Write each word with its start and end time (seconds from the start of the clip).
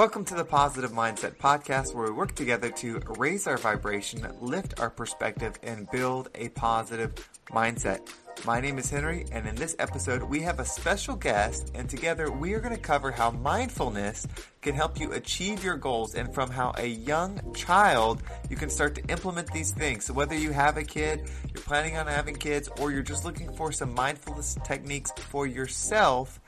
Welcome 0.00 0.24
to 0.24 0.34
the 0.34 0.46
Positive 0.46 0.92
Mindset 0.92 1.36
Podcast, 1.36 1.94
where 1.94 2.06
we 2.06 2.12
work 2.12 2.34
together 2.34 2.70
to 2.70 3.02
raise 3.18 3.46
our 3.46 3.58
vibration, 3.58 4.26
lift 4.40 4.80
our 4.80 4.88
perspective, 4.88 5.58
and 5.62 5.90
build 5.90 6.30
a 6.36 6.48
positive 6.48 7.12
mindset. 7.50 8.08
My 8.46 8.62
name 8.62 8.78
is 8.78 8.88
Henry, 8.88 9.26
and 9.30 9.46
in 9.46 9.54
this 9.56 9.76
episode, 9.78 10.22
we 10.22 10.40
have 10.40 10.58
a 10.58 10.64
special 10.64 11.16
guest, 11.16 11.70
and 11.74 11.86
together 11.86 12.32
we 12.32 12.54
are 12.54 12.60
going 12.60 12.74
to 12.74 12.80
cover 12.80 13.10
how 13.10 13.30
mindfulness 13.30 14.26
can 14.62 14.74
help 14.74 14.98
you 14.98 15.12
achieve 15.12 15.62
your 15.62 15.76
goals, 15.76 16.14
and 16.14 16.32
from 16.32 16.48
how 16.48 16.72
a 16.78 16.86
young 16.86 17.52
child 17.52 18.22
you 18.48 18.56
can 18.56 18.70
start 18.70 18.94
to 18.94 19.04
implement 19.08 19.52
these 19.52 19.72
things. 19.72 20.06
So, 20.06 20.14
whether 20.14 20.34
you 20.34 20.50
have 20.52 20.78
a 20.78 20.82
kid, 20.82 21.28
you're 21.52 21.62
planning 21.62 21.98
on 21.98 22.06
having 22.06 22.36
kids, 22.36 22.70
or 22.80 22.90
you're 22.90 23.02
just 23.02 23.26
looking 23.26 23.52
for 23.52 23.70
some 23.70 23.94
mindfulness 23.94 24.56
techniques 24.64 25.12
for 25.28 25.46
yourself, 25.46 26.39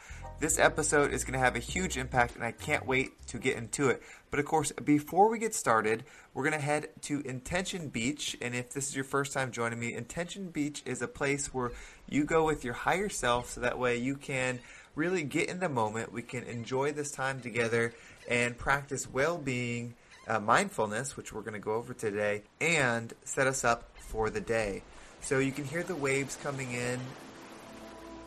this 0.42 0.58
episode 0.58 1.12
is 1.12 1.22
going 1.22 1.34
to 1.34 1.38
have 1.38 1.54
a 1.54 1.60
huge 1.60 1.96
impact, 1.96 2.34
and 2.34 2.44
I 2.44 2.50
can't 2.50 2.84
wait 2.84 3.28
to 3.28 3.38
get 3.38 3.56
into 3.56 3.88
it. 3.90 4.02
But 4.28 4.40
of 4.40 4.44
course, 4.46 4.72
before 4.72 5.30
we 5.30 5.38
get 5.38 5.54
started, 5.54 6.02
we're 6.34 6.42
going 6.42 6.58
to 6.58 6.58
head 6.58 6.88
to 7.02 7.20
Intention 7.20 7.88
Beach. 7.88 8.36
And 8.42 8.52
if 8.52 8.70
this 8.70 8.88
is 8.88 8.96
your 8.96 9.04
first 9.04 9.32
time 9.32 9.52
joining 9.52 9.78
me, 9.78 9.94
Intention 9.94 10.48
Beach 10.48 10.82
is 10.84 11.00
a 11.00 11.06
place 11.06 11.54
where 11.54 11.70
you 12.08 12.24
go 12.24 12.44
with 12.44 12.64
your 12.64 12.74
higher 12.74 13.08
self 13.08 13.50
so 13.50 13.60
that 13.60 13.78
way 13.78 13.98
you 13.98 14.16
can 14.16 14.58
really 14.96 15.22
get 15.22 15.48
in 15.48 15.60
the 15.60 15.68
moment. 15.68 16.12
We 16.12 16.22
can 16.22 16.42
enjoy 16.42 16.90
this 16.90 17.12
time 17.12 17.40
together 17.40 17.94
and 18.28 18.58
practice 18.58 19.08
well 19.08 19.38
being, 19.38 19.94
uh, 20.26 20.40
mindfulness, 20.40 21.16
which 21.16 21.32
we're 21.32 21.42
going 21.42 21.54
to 21.54 21.60
go 21.60 21.74
over 21.74 21.94
today, 21.94 22.42
and 22.60 23.14
set 23.22 23.46
us 23.46 23.62
up 23.62 23.96
for 23.96 24.28
the 24.28 24.40
day. 24.40 24.82
So 25.20 25.38
you 25.38 25.52
can 25.52 25.66
hear 25.66 25.84
the 25.84 25.94
waves 25.94 26.36
coming 26.42 26.72
in 26.72 26.98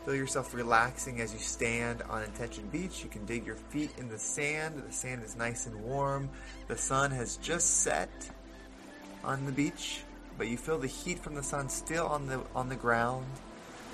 Feel 0.06 0.14
yourself 0.14 0.54
relaxing 0.54 1.20
as 1.20 1.32
you 1.32 1.40
stand 1.40 2.00
on 2.02 2.22
Intention 2.22 2.68
Beach. 2.68 3.02
You 3.02 3.10
can 3.10 3.24
dig 3.24 3.44
your 3.44 3.56
feet 3.56 3.90
in 3.98 4.08
the 4.08 4.20
sand. 4.20 4.80
The 4.86 4.92
sand 4.92 5.24
is 5.24 5.34
nice 5.34 5.66
and 5.66 5.82
warm. 5.82 6.30
The 6.68 6.76
sun 6.76 7.10
has 7.10 7.38
just 7.38 7.78
set 7.78 8.30
on 9.24 9.44
the 9.46 9.50
beach, 9.50 10.02
but 10.38 10.46
you 10.46 10.58
feel 10.58 10.78
the 10.78 10.86
heat 10.86 11.18
from 11.18 11.34
the 11.34 11.42
sun 11.42 11.68
still 11.68 12.06
on 12.06 12.28
the 12.28 12.40
on 12.54 12.68
the 12.68 12.76
ground. 12.76 13.26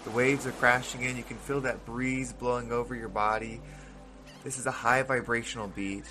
The 0.04 0.10
waves 0.10 0.46
are 0.46 0.52
crashing 0.52 1.02
in. 1.02 1.16
You 1.16 1.22
can 1.22 1.38
feel 1.38 1.62
that 1.62 1.86
breeze 1.86 2.30
blowing 2.34 2.72
over 2.72 2.94
your 2.94 3.08
body. 3.08 3.62
This 4.44 4.58
is 4.58 4.66
a 4.66 4.70
high 4.70 5.02
vibrational 5.04 5.68
beach. 5.68 6.04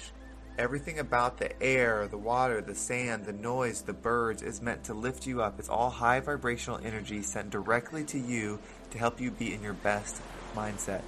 Everything 0.57 0.99
about 0.99 1.37
the 1.37 1.61
air, 1.63 2.07
the 2.07 2.17
water, 2.17 2.61
the 2.61 2.75
sand, 2.75 3.25
the 3.25 3.33
noise, 3.33 3.81
the 3.81 3.93
birds 3.93 4.43
is 4.43 4.61
meant 4.61 4.83
to 4.83 4.93
lift 4.93 5.25
you 5.25 5.41
up. 5.41 5.59
It's 5.59 5.69
all 5.69 5.89
high 5.89 6.19
vibrational 6.19 6.79
energy 6.83 7.21
sent 7.21 7.49
directly 7.49 8.03
to 8.05 8.19
you 8.19 8.59
to 8.91 8.97
help 8.97 9.21
you 9.21 9.31
be 9.31 9.53
in 9.53 9.63
your 9.63 9.73
best 9.73 10.21
mindset. 10.53 11.01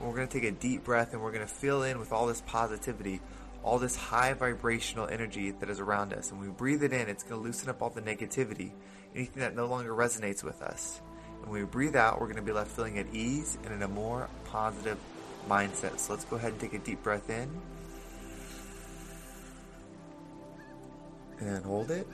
We're 0.00 0.14
going 0.14 0.28
to 0.28 0.40
take 0.40 0.48
a 0.48 0.52
deep 0.52 0.84
breath 0.84 1.12
and 1.12 1.22
we're 1.22 1.32
going 1.32 1.46
to 1.46 1.52
fill 1.52 1.84
in 1.84 1.98
with 1.98 2.12
all 2.12 2.26
this 2.26 2.40
positivity, 2.42 3.20
all 3.62 3.78
this 3.78 3.96
high 3.96 4.32
vibrational 4.34 5.08
energy 5.08 5.52
that 5.52 5.70
is 5.70 5.80
around 5.80 6.12
us. 6.12 6.30
And 6.30 6.40
we 6.40 6.48
breathe 6.48 6.82
it 6.82 6.92
in, 6.92 7.08
it's 7.08 7.22
going 7.22 7.40
to 7.40 7.46
loosen 7.46 7.68
up 7.68 7.80
all 7.80 7.90
the 7.90 8.02
negativity, 8.02 8.72
anything 9.14 9.40
that 9.40 9.54
no 9.54 9.66
longer 9.66 9.92
resonates 9.92 10.42
with 10.42 10.60
us. 10.60 11.00
And 11.40 11.50
when 11.50 11.60
we 11.60 11.66
breathe 11.66 11.96
out, 11.96 12.20
we're 12.20 12.26
going 12.26 12.36
to 12.36 12.42
be 12.42 12.52
left 12.52 12.72
feeling 12.72 12.98
at 12.98 13.06
ease 13.14 13.58
and 13.64 13.72
in 13.72 13.82
a 13.82 13.88
more 13.88 14.28
positive 14.46 14.98
mindset. 15.48 15.98
So 16.00 16.12
let's 16.12 16.24
go 16.24 16.36
ahead 16.36 16.52
and 16.52 16.60
take 16.60 16.74
a 16.74 16.78
deep 16.78 17.02
breath 17.02 17.30
in. 17.30 17.48
And 21.40 21.64
hold 21.64 21.90
it. 21.90 22.06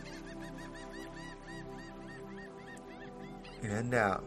And 3.63 3.95
out. 3.95 4.25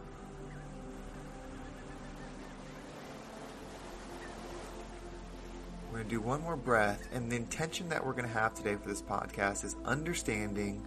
We're 5.86 5.98
going 5.98 6.10
to 6.10 6.10
do 6.10 6.20
one 6.20 6.42
more 6.42 6.56
breath, 6.56 7.08
and 7.12 7.30
the 7.32 7.36
intention 7.36 7.88
that 7.88 8.04
we're 8.04 8.12
going 8.12 8.26
to 8.26 8.30
have 8.30 8.54
today 8.54 8.74
for 8.74 8.88
this 8.88 9.00
podcast 9.00 9.64
is 9.64 9.74
understanding, 9.84 10.86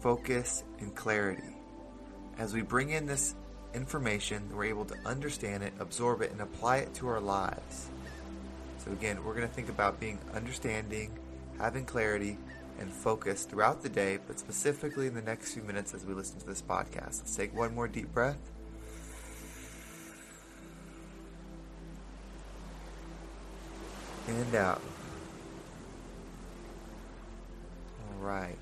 focus, 0.00 0.64
and 0.80 0.94
clarity. 0.94 1.56
As 2.38 2.54
we 2.54 2.62
bring 2.62 2.90
in 2.90 3.06
this 3.06 3.34
information, 3.74 4.48
we're 4.54 4.64
able 4.64 4.84
to 4.86 4.94
understand 5.04 5.62
it, 5.64 5.74
absorb 5.80 6.22
it, 6.22 6.30
and 6.32 6.40
apply 6.40 6.78
it 6.78 6.94
to 6.94 7.08
our 7.08 7.20
lives. 7.20 7.90
So, 8.78 8.92
again, 8.92 9.22
we're 9.22 9.34
going 9.34 9.46
to 9.46 9.52
think 9.52 9.68
about 9.68 10.00
being 10.00 10.18
understanding, 10.34 11.10
having 11.58 11.84
clarity, 11.84 12.38
and 12.78 12.92
focus 12.92 13.44
throughout 13.44 13.82
the 13.82 13.88
day, 13.88 14.18
but 14.26 14.38
specifically 14.38 15.06
in 15.06 15.14
the 15.14 15.22
next 15.22 15.54
few 15.54 15.62
minutes 15.62 15.94
as 15.94 16.04
we 16.04 16.14
listen 16.14 16.38
to 16.40 16.46
this 16.46 16.62
podcast. 16.62 17.18
Let's 17.20 17.36
take 17.36 17.54
one 17.54 17.74
more 17.74 17.88
deep 17.88 18.12
breath. 18.12 18.38
and 24.28 24.54
out. 24.54 24.82
All 28.00 28.26
right. 28.26 28.58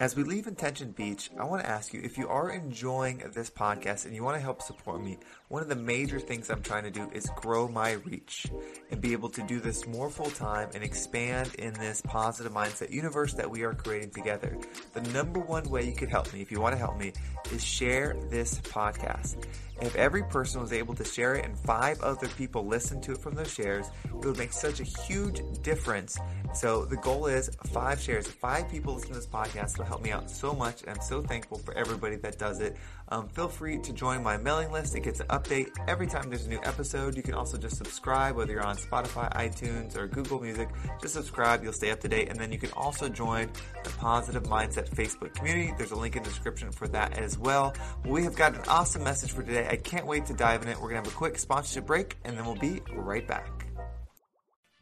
As 0.00 0.16
we 0.16 0.22
leave 0.22 0.46
Intention 0.46 0.92
Beach, 0.92 1.28
I 1.38 1.44
want 1.44 1.62
to 1.62 1.68
ask 1.68 1.92
you 1.92 2.00
if 2.02 2.16
you 2.16 2.26
are 2.26 2.48
enjoying 2.48 3.22
this 3.34 3.50
podcast 3.50 4.06
and 4.06 4.14
you 4.14 4.24
want 4.24 4.34
to 4.34 4.40
help 4.40 4.62
support 4.62 5.04
me, 5.04 5.18
one 5.48 5.60
of 5.60 5.68
the 5.68 5.76
major 5.76 6.18
things 6.18 6.48
I'm 6.48 6.62
trying 6.62 6.84
to 6.84 6.90
do 6.90 7.10
is 7.12 7.28
grow 7.36 7.68
my 7.68 7.92
reach 8.06 8.46
and 8.90 8.98
be 9.02 9.12
able 9.12 9.28
to 9.28 9.42
do 9.42 9.60
this 9.60 9.86
more 9.86 10.08
full 10.08 10.30
time 10.30 10.70
and 10.74 10.82
expand 10.82 11.54
in 11.56 11.74
this 11.74 12.00
positive 12.00 12.50
mindset 12.50 12.90
universe 12.90 13.34
that 13.34 13.50
we 13.50 13.62
are 13.62 13.74
creating 13.74 14.08
together. 14.08 14.56
The 14.94 15.02
number 15.12 15.38
one 15.38 15.68
way 15.68 15.84
you 15.84 15.94
could 15.94 16.08
help 16.08 16.32
me, 16.32 16.40
if 16.40 16.50
you 16.50 16.62
want 16.62 16.72
to 16.72 16.78
help 16.78 16.96
me, 16.96 17.12
is 17.52 17.62
share 17.62 18.16
this 18.30 18.58
podcast. 18.60 19.36
If 19.82 19.96
every 19.96 20.22
person 20.24 20.60
was 20.60 20.72
able 20.72 20.94
to 20.94 21.04
share 21.04 21.36
it 21.36 21.44
and 21.46 21.58
five 21.58 22.00
other 22.02 22.28
people 22.28 22.66
listen 22.66 23.00
to 23.02 23.12
it 23.12 23.18
from 23.18 23.34
those 23.34 23.50
shares, 23.50 23.86
it 24.04 24.12
would 24.26 24.36
make 24.36 24.52
such 24.52 24.80
a 24.80 24.84
huge 24.84 25.40
difference. 25.62 26.18
So 26.54 26.84
the 26.84 26.98
goal 26.98 27.26
is 27.26 27.50
five 27.72 27.98
shares. 27.98 28.26
Five 28.26 28.68
people 28.68 28.94
listen 28.94 29.10
to 29.10 29.14
this 29.14 29.26
podcast 29.26 29.78
help 29.90 30.02
me 30.02 30.12
out 30.12 30.30
so 30.30 30.54
much. 30.54 30.82
And 30.82 30.90
I'm 30.90 31.02
so 31.02 31.20
thankful 31.20 31.58
for 31.58 31.74
everybody 31.74 32.14
that 32.16 32.38
does 32.38 32.60
it. 32.60 32.76
Um, 33.08 33.28
feel 33.28 33.48
free 33.48 33.78
to 33.78 33.92
join 33.92 34.22
my 34.22 34.36
mailing 34.36 34.70
list. 34.70 34.94
It 34.94 35.00
gets 35.00 35.18
an 35.18 35.26
update 35.26 35.68
every 35.88 36.06
time 36.06 36.30
there's 36.30 36.46
a 36.46 36.48
new 36.48 36.60
episode. 36.62 37.16
You 37.16 37.24
can 37.24 37.34
also 37.34 37.58
just 37.58 37.76
subscribe, 37.76 38.36
whether 38.36 38.52
you're 38.52 38.64
on 38.64 38.76
Spotify, 38.76 39.32
iTunes, 39.34 39.96
or 39.96 40.06
Google 40.06 40.40
Music. 40.40 40.68
Just 41.02 41.14
subscribe. 41.14 41.64
You'll 41.64 41.72
stay 41.72 41.90
up 41.90 41.98
to 42.00 42.08
date. 42.08 42.28
And 42.28 42.38
then 42.38 42.52
you 42.52 42.58
can 42.58 42.70
also 42.72 43.08
join 43.08 43.50
the 43.82 43.90
Positive 43.90 44.44
Mindset 44.44 44.88
Facebook 44.90 45.34
community. 45.34 45.74
There's 45.76 45.90
a 45.90 45.96
link 45.96 46.14
in 46.14 46.22
the 46.22 46.28
description 46.28 46.70
for 46.70 46.86
that 46.88 47.18
as 47.18 47.36
well. 47.36 47.74
We 48.04 48.22
have 48.22 48.36
got 48.36 48.54
an 48.54 48.62
awesome 48.68 49.02
message 49.02 49.32
for 49.32 49.42
today. 49.42 49.66
I 49.68 49.76
can't 49.76 50.06
wait 50.06 50.26
to 50.26 50.34
dive 50.34 50.62
in 50.62 50.68
it. 50.68 50.76
We're 50.76 50.90
going 50.90 51.02
to 51.02 51.08
have 51.08 51.12
a 51.12 51.18
quick 51.18 51.36
sponsorship 51.36 51.86
break 51.86 52.16
and 52.24 52.38
then 52.38 52.46
we'll 52.46 52.54
be 52.54 52.80
right 52.94 53.26
back. 53.26 53.69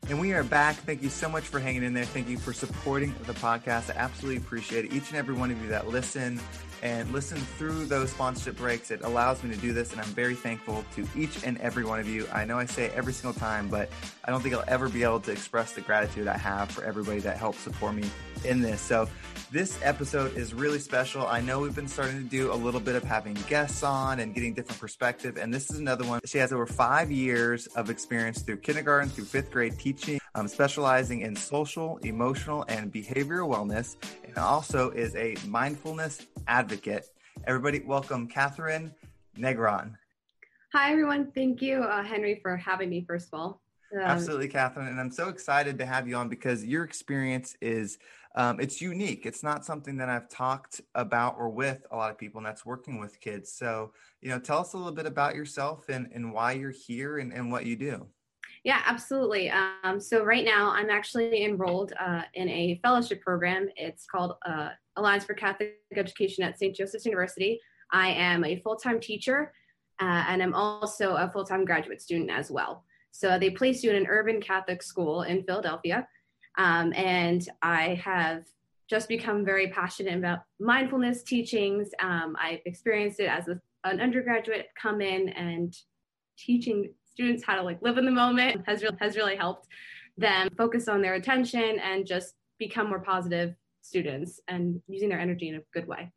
And 0.06 0.18
we 0.18 0.32
are 0.32 0.44
back. 0.44 0.76
Thank 0.76 1.02
you 1.02 1.10
so 1.10 1.28
much 1.28 1.44
for 1.44 1.60
hanging 1.60 1.82
in 1.82 1.92
there. 1.92 2.04
Thank 2.04 2.28
you 2.28 2.38
for 2.38 2.52
supporting 2.52 3.14
the 3.26 3.34
podcast. 3.34 3.94
I 3.94 3.98
absolutely 3.98 4.38
appreciate 4.38 4.86
it. 4.86 4.92
Each 4.92 5.08
and 5.10 5.18
every 5.18 5.34
one 5.34 5.50
of 5.50 5.60
you 5.60 5.68
that 5.68 5.88
listen 5.88 6.40
and 6.82 7.10
listen 7.12 7.38
through 7.38 7.86
those 7.86 8.10
sponsorship 8.10 8.56
breaks. 8.56 8.90
It 8.90 9.02
allows 9.02 9.42
me 9.42 9.54
to 9.54 9.60
do 9.60 9.72
this, 9.72 9.92
and 9.92 10.00
I'm 10.00 10.06
very 10.08 10.34
thankful 10.34 10.84
to 10.94 11.06
each 11.16 11.44
and 11.44 11.58
every 11.58 11.84
one 11.84 11.98
of 11.98 12.08
you. 12.08 12.26
I 12.32 12.44
know 12.44 12.58
I 12.58 12.66
say 12.66 12.84
it 12.84 12.92
every 12.94 13.12
single 13.12 13.38
time, 13.38 13.68
but 13.68 13.88
I 14.24 14.30
don't 14.30 14.40
think 14.40 14.54
I'll 14.54 14.64
ever 14.68 14.88
be 14.88 15.02
able 15.02 15.20
to 15.20 15.32
express 15.32 15.72
the 15.72 15.80
gratitude 15.80 16.28
I 16.28 16.38
have 16.38 16.70
for 16.70 16.84
everybody 16.84 17.20
that 17.20 17.36
helps 17.36 17.58
support 17.58 17.94
me 17.94 18.08
in 18.44 18.60
this. 18.60 18.80
So, 18.80 19.08
this 19.50 19.78
episode 19.82 20.36
is 20.36 20.52
really 20.52 20.78
special. 20.78 21.26
I 21.26 21.40
know 21.40 21.60
we've 21.60 21.74
been 21.74 21.88
starting 21.88 22.18
to 22.18 22.28
do 22.28 22.52
a 22.52 22.54
little 22.54 22.80
bit 22.80 22.96
of 22.96 23.02
having 23.02 23.32
guests 23.48 23.82
on 23.82 24.20
and 24.20 24.34
getting 24.34 24.52
different 24.52 24.80
perspective, 24.80 25.38
and 25.38 25.52
this 25.52 25.70
is 25.70 25.78
another 25.78 26.04
one. 26.04 26.20
She 26.26 26.38
has 26.38 26.52
over 26.52 26.66
five 26.66 27.10
years 27.10 27.66
of 27.68 27.88
experience 27.88 28.42
through 28.42 28.58
kindergarten 28.58 29.08
through 29.08 29.24
fifth 29.24 29.50
grade 29.50 29.78
teaching, 29.92 30.20
um, 30.34 30.46
specializing 30.46 31.22
in 31.22 31.34
social, 31.34 31.96
emotional, 31.98 32.62
and 32.68 32.92
behavioral 32.92 33.48
wellness, 33.48 33.96
and 34.26 34.36
also 34.36 34.90
is 34.90 35.16
a 35.16 35.34
mindfulness 35.46 36.26
advocate. 36.46 37.06
Everybody, 37.46 37.80
welcome 37.80 38.28
Catherine 38.28 38.94
Negron. 39.38 39.94
Hi, 40.74 40.92
everyone. 40.92 41.32
Thank 41.34 41.62
you, 41.62 41.82
uh, 41.82 42.02
Henry, 42.02 42.38
for 42.42 42.54
having 42.54 42.90
me, 42.90 43.02
first 43.06 43.28
of 43.32 43.40
all. 43.40 43.62
Um, 43.94 44.02
Absolutely, 44.02 44.48
Catherine. 44.48 44.88
And 44.88 45.00
I'm 45.00 45.10
so 45.10 45.30
excited 45.30 45.78
to 45.78 45.86
have 45.86 46.06
you 46.06 46.16
on 46.16 46.28
because 46.28 46.62
your 46.62 46.84
experience 46.84 47.56
is 47.62 47.98
um, 48.34 48.60
it's 48.60 48.82
unique. 48.82 49.24
It's 49.24 49.42
not 49.42 49.64
something 49.64 49.96
that 49.96 50.10
I've 50.10 50.28
talked 50.28 50.82
about 50.94 51.36
or 51.38 51.48
with 51.48 51.86
a 51.90 51.96
lot 51.96 52.10
of 52.10 52.18
people, 52.18 52.40
and 52.40 52.46
that's 52.46 52.66
working 52.66 53.00
with 53.00 53.18
kids. 53.20 53.50
So, 53.50 53.92
you 54.20 54.28
know, 54.28 54.38
tell 54.38 54.58
us 54.58 54.74
a 54.74 54.76
little 54.76 54.92
bit 54.92 55.06
about 55.06 55.34
yourself 55.34 55.88
and, 55.88 56.10
and 56.12 56.30
why 56.34 56.52
you're 56.52 56.70
here 56.70 57.16
and, 57.16 57.32
and 57.32 57.50
what 57.50 57.64
you 57.64 57.74
do. 57.74 58.06
Yeah, 58.68 58.82
absolutely. 58.84 59.50
Um, 59.82 59.98
so 59.98 60.22
right 60.22 60.44
now, 60.44 60.70
I'm 60.72 60.90
actually 60.90 61.42
enrolled 61.42 61.94
uh, 61.98 62.20
in 62.34 62.50
a 62.50 62.78
fellowship 62.82 63.22
program. 63.22 63.70
It's 63.76 64.04
called 64.04 64.34
uh, 64.44 64.68
Alliance 64.96 65.24
for 65.24 65.32
Catholic 65.32 65.76
Education 65.96 66.44
at 66.44 66.58
St. 66.58 66.76
Joseph's 66.76 67.06
University. 67.06 67.58
I 67.94 68.08
am 68.10 68.44
a 68.44 68.60
full-time 68.60 69.00
teacher, 69.00 69.54
uh, 70.02 70.24
and 70.28 70.42
I'm 70.42 70.52
also 70.52 71.14
a 71.14 71.30
full-time 71.32 71.64
graduate 71.64 72.02
student 72.02 72.30
as 72.30 72.50
well. 72.50 72.84
So 73.10 73.38
they 73.38 73.48
place 73.48 73.82
you 73.82 73.88
in 73.88 73.96
an 73.96 74.06
urban 74.06 74.38
Catholic 74.38 74.82
school 74.82 75.22
in 75.22 75.44
Philadelphia. 75.44 76.06
Um, 76.58 76.92
and 76.92 77.48
I 77.62 77.94
have 78.04 78.44
just 78.90 79.08
become 79.08 79.46
very 79.46 79.68
passionate 79.68 80.18
about 80.18 80.40
mindfulness 80.60 81.22
teachings. 81.22 81.88
Um, 82.02 82.36
I've 82.38 82.60
experienced 82.66 83.18
it 83.18 83.30
as 83.30 83.48
a 83.48 83.58
an 83.84 84.00
undergraduate 84.00 84.66
come 84.78 85.00
in 85.00 85.30
and 85.30 85.74
teaching 86.36 86.92
students 87.18 87.42
how 87.42 87.56
to 87.56 87.62
like 87.62 87.82
live 87.82 87.98
in 87.98 88.04
the 88.04 88.12
moment 88.12 88.62
has 88.64 88.80
really, 88.80 88.96
has 89.00 89.16
really 89.16 89.34
helped 89.34 89.66
them 90.16 90.48
focus 90.56 90.86
on 90.86 91.02
their 91.02 91.14
attention 91.14 91.80
and 91.80 92.06
just 92.06 92.34
become 92.60 92.88
more 92.88 93.00
positive 93.00 93.56
students 93.82 94.40
and 94.46 94.80
using 94.86 95.08
their 95.08 95.18
energy 95.18 95.48
in 95.48 95.56
a 95.56 95.60
good 95.74 95.88
way. 95.88 96.12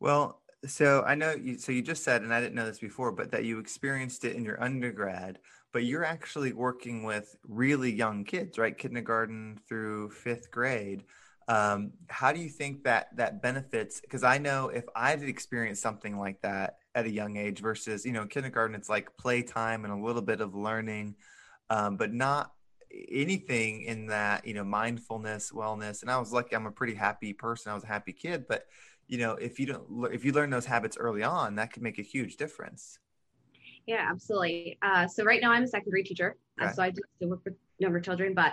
Well, 0.00 0.40
so 0.64 1.04
I 1.06 1.16
know 1.16 1.34
you, 1.34 1.58
so 1.58 1.70
you 1.70 1.82
just 1.82 2.02
said, 2.02 2.22
and 2.22 2.32
I 2.32 2.40
didn't 2.40 2.54
know 2.54 2.64
this 2.64 2.78
before, 2.78 3.12
but 3.12 3.30
that 3.32 3.44
you 3.44 3.58
experienced 3.58 4.24
it 4.24 4.36
in 4.36 4.44
your 4.44 4.62
undergrad, 4.62 5.38
but 5.74 5.84
you're 5.84 6.04
actually 6.04 6.54
working 6.54 7.02
with 7.02 7.36
really 7.46 7.92
young 7.92 8.24
kids, 8.24 8.56
right? 8.56 8.76
Kindergarten 8.76 9.58
through 9.68 10.10
fifth 10.12 10.50
grade. 10.50 11.04
Um, 11.46 11.92
how 12.08 12.32
do 12.32 12.40
you 12.40 12.48
think 12.48 12.84
that 12.84 13.08
that 13.16 13.42
benefits? 13.42 14.00
Because 14.00 14.24
I 14.24 14.38
know 14.38 14.70
if 14.70 14.84
I've 14.96 15.22
experienced 15.22 15.82
something 15.82 16.18
like 16.18 16.40
that 16.40 16.78
at 16.98 17.06
a 17.06 17.10
young 17.10 17.36
age 17.36 17.60
versus, 17.60 18.04
you 18.04 18.12
know, 18.12 18.26
kindergarten, 18.26 18.74
it's 18.74 18.88
like 18.88 19.16
playtime 19.16 19.84
and 19.84 19.92
a 19.92 19.96
little 19.96 20.22
bit 20.22 20.40
of 20.40 20.54
learning, 20.54 21.14
um, 21.70 21.96
but 21.96 22.12
not 22.12 22.52
anything 23.10 23.82
in 23.82 24.06
that, 24.06 24.46
you 24.46 24.54
know, 24.54 24.64
mindfulness, 24.64 25.52
wellness. 25.52 26.02
And 26.02 26.10
I 26.10 26.18
was 26.18 26.32
lucky, 26.32 26.56
I'm 26.56 26.66
a 26.66 26.72
pretty 26.72 26.94
happy 26.94 27.32
person. 27.32 27.70
I 27.70 27.74
was 27.74 27.84
a 27.84 27.88
happy 27.88 28.12
kid, 28.12 28.46
but 28.48 28.66
you 29.06 29.18
know, 29.18 29.32
if 29.32 29.58
you 29.58 29.66
don't, 29.66 30.12
if 30.12 30.24
you 30.24 30.32
learn 30.32 30.50
those 30.50 30.66
habits 30.66 30.96
early 30.98 31.22
on, 31.22 31.54
that 31.56 31.72
could 31.72 31.82
make 31.82 31.98
a 31.98 32.02
huge 32.02 32.36
difference. 32.36 32.98
Yeah, 33.86 34.06
absolutely. 34.10 34.78
Uh, 34.82 35.06
so 35.06 35.24
right 35.24 35.40
now 35.40 35.52
I'm 35.52 35.62
a 35.62 35.66
second 35.66 35.90
grade 35.90 36.06
teacher, 36.06 36.36
okay. 36.60 36.68
uh, 36.68 36.72
so 36.72 36.82
I 36.82 36.90
do 36.90 37.00
still 37.16 37.30
work 37.30 37.40
with 37.44 37.54
younger 37.78 38.00
children, 38.00 38.34
but 38.34 38.52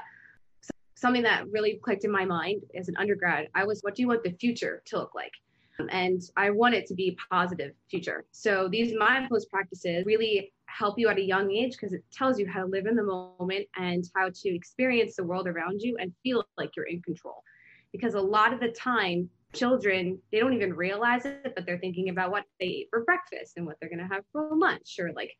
something 0.95 1.23
that 1.23 1.49
really 1.51 1.79
clicked 1.83 2.05
in 2.05 2.11
my 2.11 2.23
mind 2.23 2.63
as 2.73 2.87
an 2.87 2.95
undergrad, 2.97 3.49
I 3.53 3.65
was, 3.65 3.81
what 3.81 3.95
do 3.95 4.01
you 4.01 4.07
want 4.07 4.23
the 4.23 4.31
future 4.31 4.81
to 4.85 4.97
look 4.97 5.13
like? 5.13 5.33
Um, 5.79 5.89
and 5.91 6.21
I 6.37 6.49
want 6.51 6.75
it 6.75 6.85
to 6.87 6.93
be 6.93 7.17
positive 7.29 7.73
future. 7.89 8.25
So 8.31 8.67
these 8.69 8.93
mindfulness 8.97 9.45
practices 9.45 10.05
really 10.05 10.53
help 10.67 10.97
you 10.97 11.07
at 11.09 11.17
a 11.17 11.21
young 11.21 11.51
age 11.51 11.71
because 11.71 11.93
it 11.93 12.03
tells 12.11 12.39
you 12.39 12.47
how 12.47 12.61
to 12.61 12.67
live 12.67 12.85
in 12.85 12.95
the 12.95 13.03
moment 13.03 13.67
and 13.77 14.03
how 14.15 14.29
to 14.33 14.55
experience 14.55 15.15
the 15.15 15.23
world 15.23 15.47
around 15.47 15.81
you 15.81 15.95
and 15.99 16.13
feel 16.23 16.45
like 16.57 16.71
you're 16.75 16.85
in 16.85 17.01
control. 17.01 17.43
Because 17.91 18.13
a 18.13 18.21
lot 18.21 18.53
of 18.53 18.59
the 18.59 18.69
time, 18.69 19.29
children, 19.53 20.19
they 20.31 20.39
don't 20.39 20.53
even 20.53 20.73
realize 20.73 21.25
it, 21.25 21.53
but 21.55 21.65
they're 21.65 21.79
thinking 21.79 22.09
about 22.09 22.31
what 22.31 22.43
they 22.59 22.65
ate 22.65 22.87
for 22.89 23.03
breakfast 23.03 23.53
and 23.55 23.65
what 23.65 23.77
they're 23.79 23.89
going 23.89 24.05
to 24.05 24.13
have 24.13 24.23
for 24.31 24.49
lunch 24.53 24.97
or 24.99 25.11
like 25.13 25.31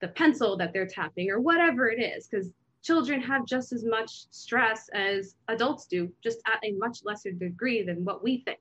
the 0.00 0.08
pencil 0.08 0.56
that 0.56 0.72
they're 0.72 0.86
tapping 0.86 1.30
or 1.30 1.40
whatever 1.40 1.88
it 1.88 2.00
is. 2.00 2.26
Because 2.26 2.50
children 2.82 3.20
have 3.20 3.46
just 3.46 3.72
as 3.72 3.84
much 3.84 4.26
stress 4.30 4.88
as 4.92 5.36
adults 5.48 5.86
do, 5.86 6.12
just 6.22 6.38
at 6.46 6.58
a 6.64 6.72
much 6.72 6.98
lesser 7.04 7.30
degree 7.30 7.82
than 7.84 8.04
what 8.04 8.22
we 8.22 8.42
think. 8.44 8.58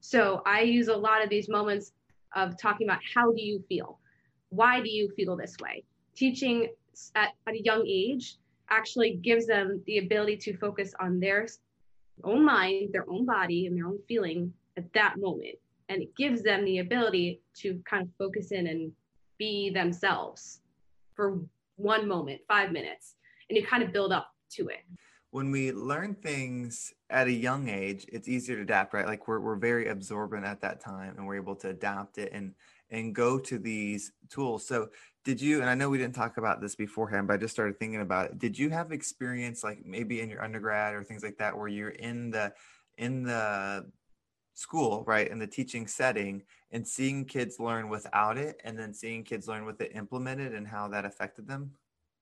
So 0.00 0.42
I 0.46 0.62
use 0.62 0.88
a 0.88 0.96
lot 0.96 1.22
of 1.22 1.30
these 1.30 1.48
moments 1.48 1.92
of 2.34 2.58
talking 2.58 2.86
about 2.86 3.00
how 3.14 3.32
do 3.32 3.42
you 3.42 3.62
feel? 3.68 3.98
Why 4.50 4.80
do 4.80 4.88
you 4.88 5.10
feel 5.16 5.36
this 5.36 5.56
way? 5.60 5.84
Teaching 6.14 6.68
at, 7.14 7.30
at 7.46 7.54
a 7.54 7.62
young 7.62 7.86
age 7.86 8.36
actually 8.70 9.16
gives 9.16 9.46
them 9.46 9.82
the 9.86 9.98
ability 9.98 10.36
to 10.36 10.56
focus 10.56 10.92
on 11.00 11.20
their 11.20 11.46
own 12.24 12.44
mind, 12.44 12.90
their 12.92 13.08
own 13.08 13.24
body, 13.24 13.66
and 13.66 13.76
their 13.76 13.86
own 13.86 13.98
feeling 14.08 14.52
at 14.76 14.92
that 14.92 15.18
moment. 15.18 15.56
And 15.88 16.02
it 16.02 16.14
gives 16.16 16.42
them 16.42 16.64
the 16.64 16.78
ability 16.78 17.40
to 17.58 17.80
kind 17.88 18.02
of 18.02 18.08
focus 18.18 18.52
in 18.52 18.66
and 18.66 18.92
be 19.38 19.70
themselves 19.70 20.60
for 21.14 21.40
one 21.76 22.06
moment, 22.06 22.40
five 22.46 22.72
minutes 22.72 23.14
and 23.48 23.56
you 23.56 23.66
kind 23.66 23.82
of 23.82 23.92
build 23.92 24.12
up 24.12 24.34
to 24.50 24.68
it 24.68 24.80
when 25.30 25.50
we 25.50 25.72
learn 25.72 26.14
things 26.14 26.92
at 27.10 27.26
a 27.26 27.32
young 27.32 27.68
age 27.68 28.06
it's 28.12 28.28
easier 28.28 28.56
to 28.56 28.62
adapt 28.62 28.94
right? 28.94 29.06
Like 29.06 29.28
we're, 29.28 29.40
we're 29.40 29.56
very 29.56 29.88
absorbent 29.88 30.44
at 30.44 30.60
that 30.62 30.80
time 30.80 31.14
and 31.16 31.26
we're 31.26 31.36
able 31.36 31.56
to 31.56 31.68
adapt 31.68 32.18
it 32.18 32.30
and 32.32 32.54
and 32.90 33.14
go 33.14 33.38
to 33.38 33.58
these 33.58 34.12
tools. 34.30 34.66
So 34.66 34.88
did 35.24 35.40
you 35.40 35.60
and 35.60 35.68
i 35.68 35.74
know 35.74 35.90
we 35.90 35.98
didn't 35.98 36.14
talk 36.14 36.38
about 36.38 36.60
this 36.60 36.74
beforehand 36.74 37.26
but 37.26 37.34
i 37.34 37.36
just 37.36 37.52
started 37.52 37.78
thinking 37.78 38.00
about 38.00 38.26
it. 38.26 38.38
Did 38.38 38.58
you 38.58 38.70
have 38.70 38.92
experience 38.92 39.62
like 39.62 39.84
maybe 39.84 40.20
in 40.20 40.30
your 40.30 40.42
undergrad 40.42 40.94
or 40.94 41.04
things 41.04 41.22
like 41.22 41.36
that 41.38 41.56
where 41.56 41.68
you're 41.68 41.90
in 41.90 42.30
the 42.30 42.52
in 42.96 43.22
the 43.22 43.86
school 44.54 45.04
right? 45.06 45.28
In 45.28 45.38
the 45.38 45.46
teaching 45.46 45.86
setting 45.86 46.42
and 46.70 46.86
seeing 46.86 47.24
kids 47.26 47.60
learn 47.60 47.88
without 47.88 48.38
it 48.38 48.60
and 48.64 48.78
then 48.78 48.94
seeing 48.94 49.24
kids 49.24 49.46
learn 49.46 49.66
with 49.66 49.80
it 49.80 49.92
implemented 49.94 50.54
and 50.54 50.66
how 50.66 50.88
that 50.88 51.04
affected 51.04 51.46
them? 51.46 51.72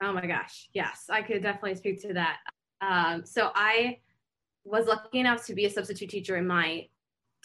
Oh 0.03 0.12
my 0.12 0.26
gosh. 0.26 0.69
Yes, 0.75 1.06
I 1.08 1.23
could 1.23 1.43
definitely 1.43 1.76
speak 1.76 2.03
to 2.03 2.12
that. 2.14 2.38
Um, 2.81 3.25
so 3.25 3.50
I 3.55 3.99
was 4.64 4.87
lucky 4.87 5.20
enough 5.20 5.46
to 5.46 5.55
be 5.55 5.64
a 5.67 5.70
substitute 5.70 6.11
teacher 6.11 6.37
in 6.37 6.46
my 6.46 6.88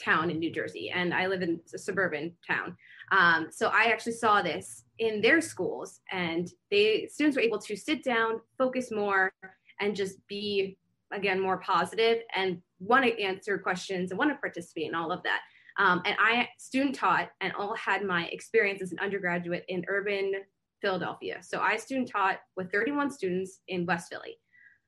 town 0.04 0.30
in 0.32 0.40
New 0.40 0.52
Jersey, 0.52 0.90
and 0.90 1.14
I 1.14 1.28
live 1.28 1.42
in 1.42 1.60
a 1.74 1.78
suburban 1.78 2.34
town. 2.48 2.76
Um, 3.12 3.48
so 3.52 3.68
I 3.68 3.86
actually 3.86 4.14
saw 4.14 4.42
this 4.42 4.86
in 5.00 5.22
their 5.22 5.42
schools, 5.42 6.00
and 6.12 6.50
they 6.70 7.08
students 7.12 7.38
were 7.38 7.44
able 7.44 7.60
to 7.60 7.76
sit 7.76 8.04
down, 8.04 8.42
focus 8.58 8.92
more, 8.92 9.32
and 9.80 9.96
just 9.96 10.26
be 10.28 10.78
again 11.12 11.40
more 11.40 11.58
positive 11.58 12.20
and 12.36 12.62
want 12.80 13.06
to 13.06 13.22
answer 13.22 13.58
questions 13.58 14.12
and 14.12 14.18
want 14.18 14.32
to 14.32 14.38
participate 14.38 14.88
in 14.88 14.96
all 14.96 15.12
of 15.12 15.22
that. 15.24 15.42
Um, 15.78 16.02
and 16.06 16.16
I 16.20 16.48
student 16.58 16.96
taught 16.96 17.30
and 17.42 17.54
all 17.54 17.76
had 17.76 18.04
my 18.04 18.26
experience 18.28 18.82
as 18.82 18.92
an 18.92 19.00
undergraduate 19.00 19.66
in 19.68 19.86
urban 19.88 20.34
Philadelphia. 20.82 21.40
So 21.42 21.60
I 21.60 21.78
student 21.78 22.10
taught 22.10 22.40
with 22.56 22.72
31 22.72 23.12
students 23.12 23.60
in 23.68 23.86
West 23.86 24.10
Philly. 24.10 24.38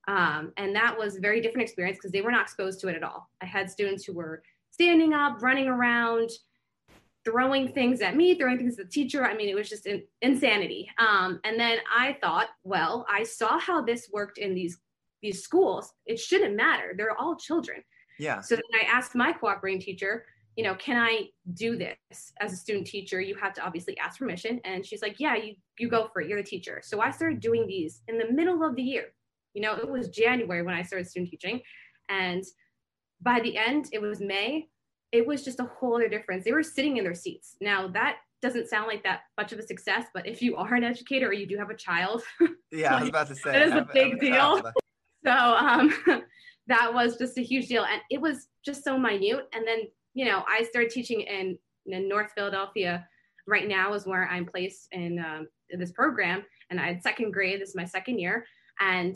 Um, 0.07 0.51
and 0.57 0.75
that 0.75 0.97
was 0.97 1.15
a 1.15 1.21
very 1.21 1.41
different 1.41 1.63
experience 1.63 1.97
because 1.97 2.11
they 2.11 2.21
were 2.21 2.31
not 2.31 2.41
exposed 2.41 2.79
to 2.81 2.87
it 2.89 2.95
at 2.95 3.03
all. 3.03 3.29
I 3.41 3.45
had 3.45 3.69
students 3.69 4.03
who 4.03 4.13
were 4.13 4.43
standing 4.71 5.13
up, 5.13 5.41
running 5.41 5.67
around, 5.67 6.29
throwing 7.23 7.71
things 7.71 8.01
at 8.01 8.15
me, 8.15 8.35
throwing 8.35 8.57
things 8.57 8.77
at 8.79 8.85
the 8.85 8.91
teacher. 8.91 9.25
I 9.25 9.33
mean, 9.33 9.47
it 9.47 9.55
was 9.55 9.69
just 9.69 9.85
in, 9.85 10.03
insanity. 10.21 10.89
Um, 10.97 11.39
and 11.45 11.59
then 11.59 11.77
I 11.95 12.17
thought, 12.21 12.49
well, 12.63 13.05
I 13.09 13.23
saw 13.23 13.57
how 13.59 13.81
this 13.81 14.09
worked 14.11 14.37
in 14.37 14.53
these 14.53 14.77
these 15.21 15.41
schools. 15.41 15.93
It 16.05 16.19
shouldn't 16.19 16.53
matter. 16.53 16.93
They're 16.97 17.17
all 17.17 17.37
children. 17.37 17.81
Yeah. 18.19 18.41
So 18.41 18.55
then 18.55 18.63
I 18.73 18.85
asked 18.91 19.15
my 19.15 19.31
cooperating 19.31 19.79
teacher, 19.79 20.25
you 20.57 20.65
know, 20.65 20.75
can 20.75 20.97
I 20.97 21.29
do 21.53 21.77
this 21.77 21.95
as 22.41 22.51
a 22.51 22.57
student 22.57 22.87
teacher? 22.87 23.21
You 23.21 23.35
have 23.35 23.53
to 23.53 23.65
obviously 23.65 23.97
ask 23.97 24.19
permission. 24.19 24.59
And 24.65 24.85
she's 24.85 25.01
like, 25.01 25.19
yeah, 25.19 25.35
you, 25.35 25.55
you 25.79 25.89
go 25.89 26.09
for 26.11 26.21
it. 26.21 26.27
You're 26.27 26.41
the 26.41 26.47
teacher. 26.47 26.81
So 26.83 26.99
I 26.99 27.09
started 27.09 27.39
doing 27.39 27.65
these 27.65 28.01
in 28.09 28.17
the 28.17 28.31
middle 28.31 28.63
of 28.63 28.75
the 28.75 28.83
year. 28.83 29.13
You 29.53 29.61
know, 29.61 29.75
it 29.75 29.89
was 29.89 30.09
January 30.09 30.63
when 30.63 30.75
I 30.75 30.81
started 30.81 31.07
student 31.07 31.29
teaching. 31.29 31.61
And 32.09 32.43
by 33.21 33.39
the 33.39 33.57
end, 33.57 33.87
it 33.91 34.01
was 34.01 34.19
May. 34.19 34.67
It 35.11 35.25
was 35.25 35.43
just 35.43 35.59
a 35.59 35.69
whole 35.79 35.95
other 35.95 36.09
difference. 36.09 36.43
They 36.43 36.51
were 36.51 36.63
sitting 36.63 36.97
in 36.97 37.03
their 37.03 37.13
seats. 37.13 37.55
Now 37.61 37.87
that 37.89 38.17
doesn't 38.41 38.67
sound 38.67 38.87
like 38.87 39.03
that 39.03 39.21
much 39.37 39.53
of 39.53 39.59
a 39.59 39.63
success, 39.63 40.05
but 40.13 40.27
if 40.27 40.41
you 40.41 40.55
are 40.57 40.73
an 40.73 40.83
educator 40.83 41.29
or 41.29 41.33
you 41.33 41.47
do 41.47 41.57
have 41.57 41.69
a 41.69 41.75
child, 41.75 42.23
yeah, 42.71 42.91
like, 42.91 42.91
I 42.91 42.99
was 42.99 43.09
about 43.09 43.27
to 43.27 43.35
say 43.35 43.51
that 43.51 43.61
is 43.61 43.73
a 43.73 43.87
big 43.93 44.19
deal. 44.19 44.61
So 45.25 45.31
um, 45.31 45.93
that 46.67 46.93
was 46.93 47.15
just 47.15 47.37
a 47.37 47.41
huge 47.41 47.69
deal, 47.69 47.85
and 47.85 48.01
it 48.09 48.19
was 48.19 48.49
just 48.65 48.83
so 48.83 48.97
minute. 48.97 49.47
And 49.53 49.65
then 49.65 49.83
you 50.13 50.25
know, 50.25 50.43
I 50.47 50.63
started 50.63 50.91
teaching 50.91 51.21
in, 51.21 51.57
in 51.85 52.07
North 52.07 52.31
Philadelphia. 52.35 53.07
Right 53.45 53.67
now 53.67 53.93
is 53.93 54.05
where 54.05 54.27
I'm 54.29 54.45
placed 54.45 54.87
in, 54.93 55.19
um, 55.19 55.47
in 55.69 55.79
this 55.79 55.91
program, 55.91 56.43
and 56.69 56.79
I 56.79 56.87
had 56.87 57.03
second 57.03 57.31
grade. 57.31 57.59
This 57.59 57.69
is 57.69 57.75
my 57.75 57.83
second 57.83 58.19
year, 58.19 58.45
and 58.79 59.15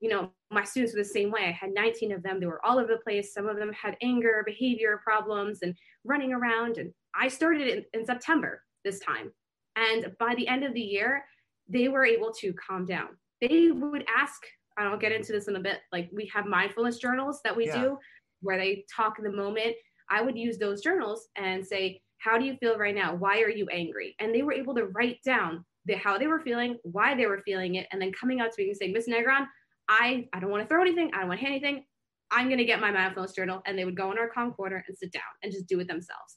you 0.00 0.08
know, 0.08 0.30
my 0.50 0.64
students 0.64 0.94
were 0.94 1.02
the 1.02 1.08
same 1.08 1.30
way. 1.30 1.44
I 1.46 1.50
had 1.50 1.74
19 1.74 2.12
of 2.12 2.22
them. 2.22 2.40
They 2.40 2.46
were 2.46 2.64
all 2.64 2.78
over 2.78 2.92
the 2.92 3.00
place. 3.02 3.34
Some 3.34 3.48
of 3.48 3.56
them 3.56 3.72
had 3.72 3.96
anger, 4.02 4.42
behavior 4.46 5.00
problems, 5.02 5.60
and 5.62 5.74
running 6.04 6.32
around. 6.32 6.78
And 6.78 6.92
I 7.14 7.28
started 7.28 7.68
in, 7.68 7.84
in 7.92 8.06
September 8.06 8.62
this 8.84 9.00
time. 9.00 9.32
And 9.76 10.12
by 10.18 10.34
the 10.34 10.48
end 10.48 10.64
of 10.64 10.74
the 10.74 10.80
year, 10.80 11.24
they 11.68 11.88
were 11.88 12.04
able 12.04 12.32
to 12.40 12.52
calm 12.54 12.86
down. 12.86 13.08
They 13.40 13.70
would 13.70 14.04
ask, 14.16 14.40
and 14.76 14.88
I'll 14.88 14.98
get 14.98 15.12
into 15.12 15.32
this 15.32 15.48
in 15.48 15.56
a 15.56 15.60
bit, 15.60 15.80
like 15.92 16.08
we 16.12 16.30
have 16.34 16.46
mindfulness 16.46 16.98
journals 16.98 17.40
that 17.44 17.56
we 17.56 17.66
yeah. 17.66 17.82
do 17.82 17.98
where 18.40 18.56
they 18.56 18.84
talk 18.94 19.18
in 19.18 19.24
the 19.24 19.32
moment 19.32 19.74
I 20.10 20.22
would 20.22 20.38
use 20.38 20.58
those 20.58 20.80
journals 20.80 21.28
and 21.36 21.66
say, 21.66 22.00
How 22.18 22.38
do 22.38 22.44
you 22.44 22.56
feel 22.56 22.78
right 22.78 22.94
now? 22.94 23.14
Why 23.14 23.40
are 23.42 23.50
you 23.50 23.66
angry? 23.68 24.14
And 24.18 24.34
they 24.34 24.42
were 24.42 24.52
able 24.52 24.74
to 24.74 24.86
write 24.86 25.18
down 25.24 25.64
the, 25.86 25.94
how 25.94 26.18
they 26.18 26.26
were 26.26 26.40
feeling, 26.40 26.78
why 26.82 27.14
they 27.14 27.26
were 27.26 27.42
feeling 27.44 27.76
it, 27.76 27.86
and 27.92 28.00
then 28.00 28.12
coming 28.12 28.40
out 28.40 28.52
to 28.52 28.62
me 28.62 28.68
and 28.68 28.76
saying, 28.76 28.92
Miss 28.92 29.08
Negron, 29.08 29.46
I, 29.88 30.28
I 30.32 30.40
don't 30.40 30.50
want 30.50 30.62
to 30.62 30.68
throw 30.68 30.82
anything, 30.82 31.10
I 31.14 31.20
don't 31.20 31.28
want 31.28 31.40
to 31.40 31.46
hit 31.46 31.52
anything. 31.52 31.84
I'm 32.30 32.46
going 32.46 32.58
to 32.58 32.64
get 32.64 32.80
my 32.80 32.90
mindfulness 32.90 33.32
journal. 33.32 33.62
And 33.64 33.78
they 33.78 33.84
would 33.84 33.96
go 33.96 34.12
in 34.12 34.18
our 34.18 34.28
calm 34.28 34.52
corner 34.52 34.84
and 34.86 34.96
sit 34.96 35.12
down 35.12 35.22
and 35.42 35.50
just 35.50 35.66
do 35.66 35.80
it 35.80 35.88
themselves. 35.88 36.36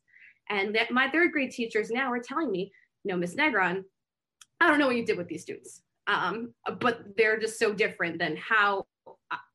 And 0.50 0.74
that 0.75 0.91
my 0.91 1.10
third 1.10 1.31
grade 1.31 1.51
teachers 1.51 1.89
now 1.89 2.12
are 2.12 2.22
telling 2.22 2.50
me, 2.50 2.72
you 3.03 3.12
know, 3.12 3.17
Miss 3.17 3.36
Negron, 3.36 3.84
I 4.60 4.67
don't 4.67 4.79
know 4.79 4.88
what 4.88 4.96
you 4.96 5.05
did 5.05 5.17
with 5.17 5.27
these 5.27 5.41
students, 5.41 5.81
um, 6.08 6.53
but 6.79 7.17
they're 7.17 7.39
just 7.39 7.60
so 7.60 7.74
different 7.74 8.20
than 8.20 8.38
how 8.38 8.86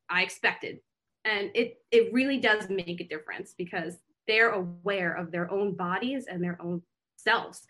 I 0.09 0.21
expected. 0.21 0.79
And 1.25 1.49
it 1.55 1.77
it 1.91 2.13
really 2.13 2.39
does 2.39 2.69
make 2.69 3.01
a 3.01 3.07
difference 3.07 3.53
because 3.57 3.97
they're 4.27 4.51
aware 4.51 5.13
of 5.13 5.31
their 5.31 5.51
own 5.51 5.75
bodies 5.75 6.25
and 6.29 6.43
their 6.43 6.61
own 6.61 6.81
selves. 7.15 7.65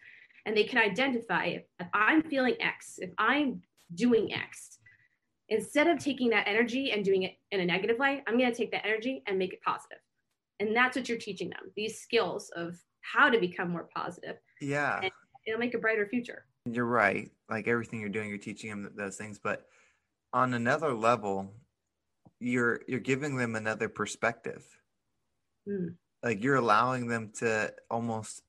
And 0.46 0.56
they 0.56 0.64
can 0.64 0.80
identify 0.80 1.46
if, 1.46 1.64
if 1.80 1.88
I'm 1.94 2.24
feeling 2.24 2.56
X, 2.60 2.96
if 3.00 3.12
I'm 3.18 3.62
doing 3.94 4.34
X, 4.34 4.77
instead 5.50 5.88
of 5.88 6.00
taking 6.00 6.30
that 6.30 6.48
energy 6.48 6.92
and 6.92 7.04
doing 7.04 7.24
it 7.24 7.38
in 7.52 7.60
a 7.60 7.66
negative 7.66 7.98
way, 7.98 8.24
I'm 8.28 8.38
going 8.38 8.52
to 8.52 8.58
take 8.58 8.72
that 8.72 8.86
energy 8.86 9.24
and 9.28 9.38
make 9.38 9.54
it 9.54 9.62
positive. 9.64 10.00
And 10.60 10.76
that's 10.76 10.96
what 10.96 11.08
you're 11.08 11.18
teaching 11.18 11.50
them 11.50 11.72
these 11.76 12.00
skills 12.00 12.50
of 12.56 12.78
how 13.02 13.30
to 13.30 13.40
become 13.40 13.70
more 13.70 13.88
positive. 13.96 14.38
Yeah. 14.60 15.00
And 15.02 15.12
it'll 15.46 15.60
make 15.60 15.74
a 15.74 15.80
brighter 15.80 16.08
future. 16.08 16.46
You're 16.66 16.86
right. 16.86 17.32
Like 17.50 17.68
everything 17.68 18.02
you're 18.02 18.10
doing, 18.10 18.30
you're 18.30 18.38
teaching 18.38 18.70
them 18.70 18.92
those 18.96 19.16
things. 19.16 19.40
But 19.42 19.66
on 20.34 20.54
another 20.54 20.94
level, 20.94 21.54
you're 22.40 22.82
you're 22.88 23.00
giving 23.00 23.38
them 23.38 23.56
another 23.56 23.88
perspective. 23.88 24.66
Mm. 25.68 25.96
Like 26.24 26.44
you're 26.44 26.56
allowing 26.56 27.08
them 27.08 27.32
to 27.40 27.74
almost 27.90 28.42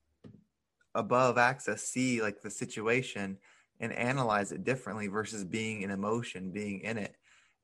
above 0.94 1.38
access 1.38 1.82
see 1.82 2.20
like 2.20 2.42
the 2.42 2.50
situation 2.50 3.38
and 3.80 3.92
analyze 3.92 4.52
it 4.52 4.64
differently 4.64 5.06
versus 5.06 5.44
being 5.44 5.82
in 5.82 5.90
emotion, 5.90 6.50
being 6.50 6.80
in 6.80 6.98
it. 6.98 7.14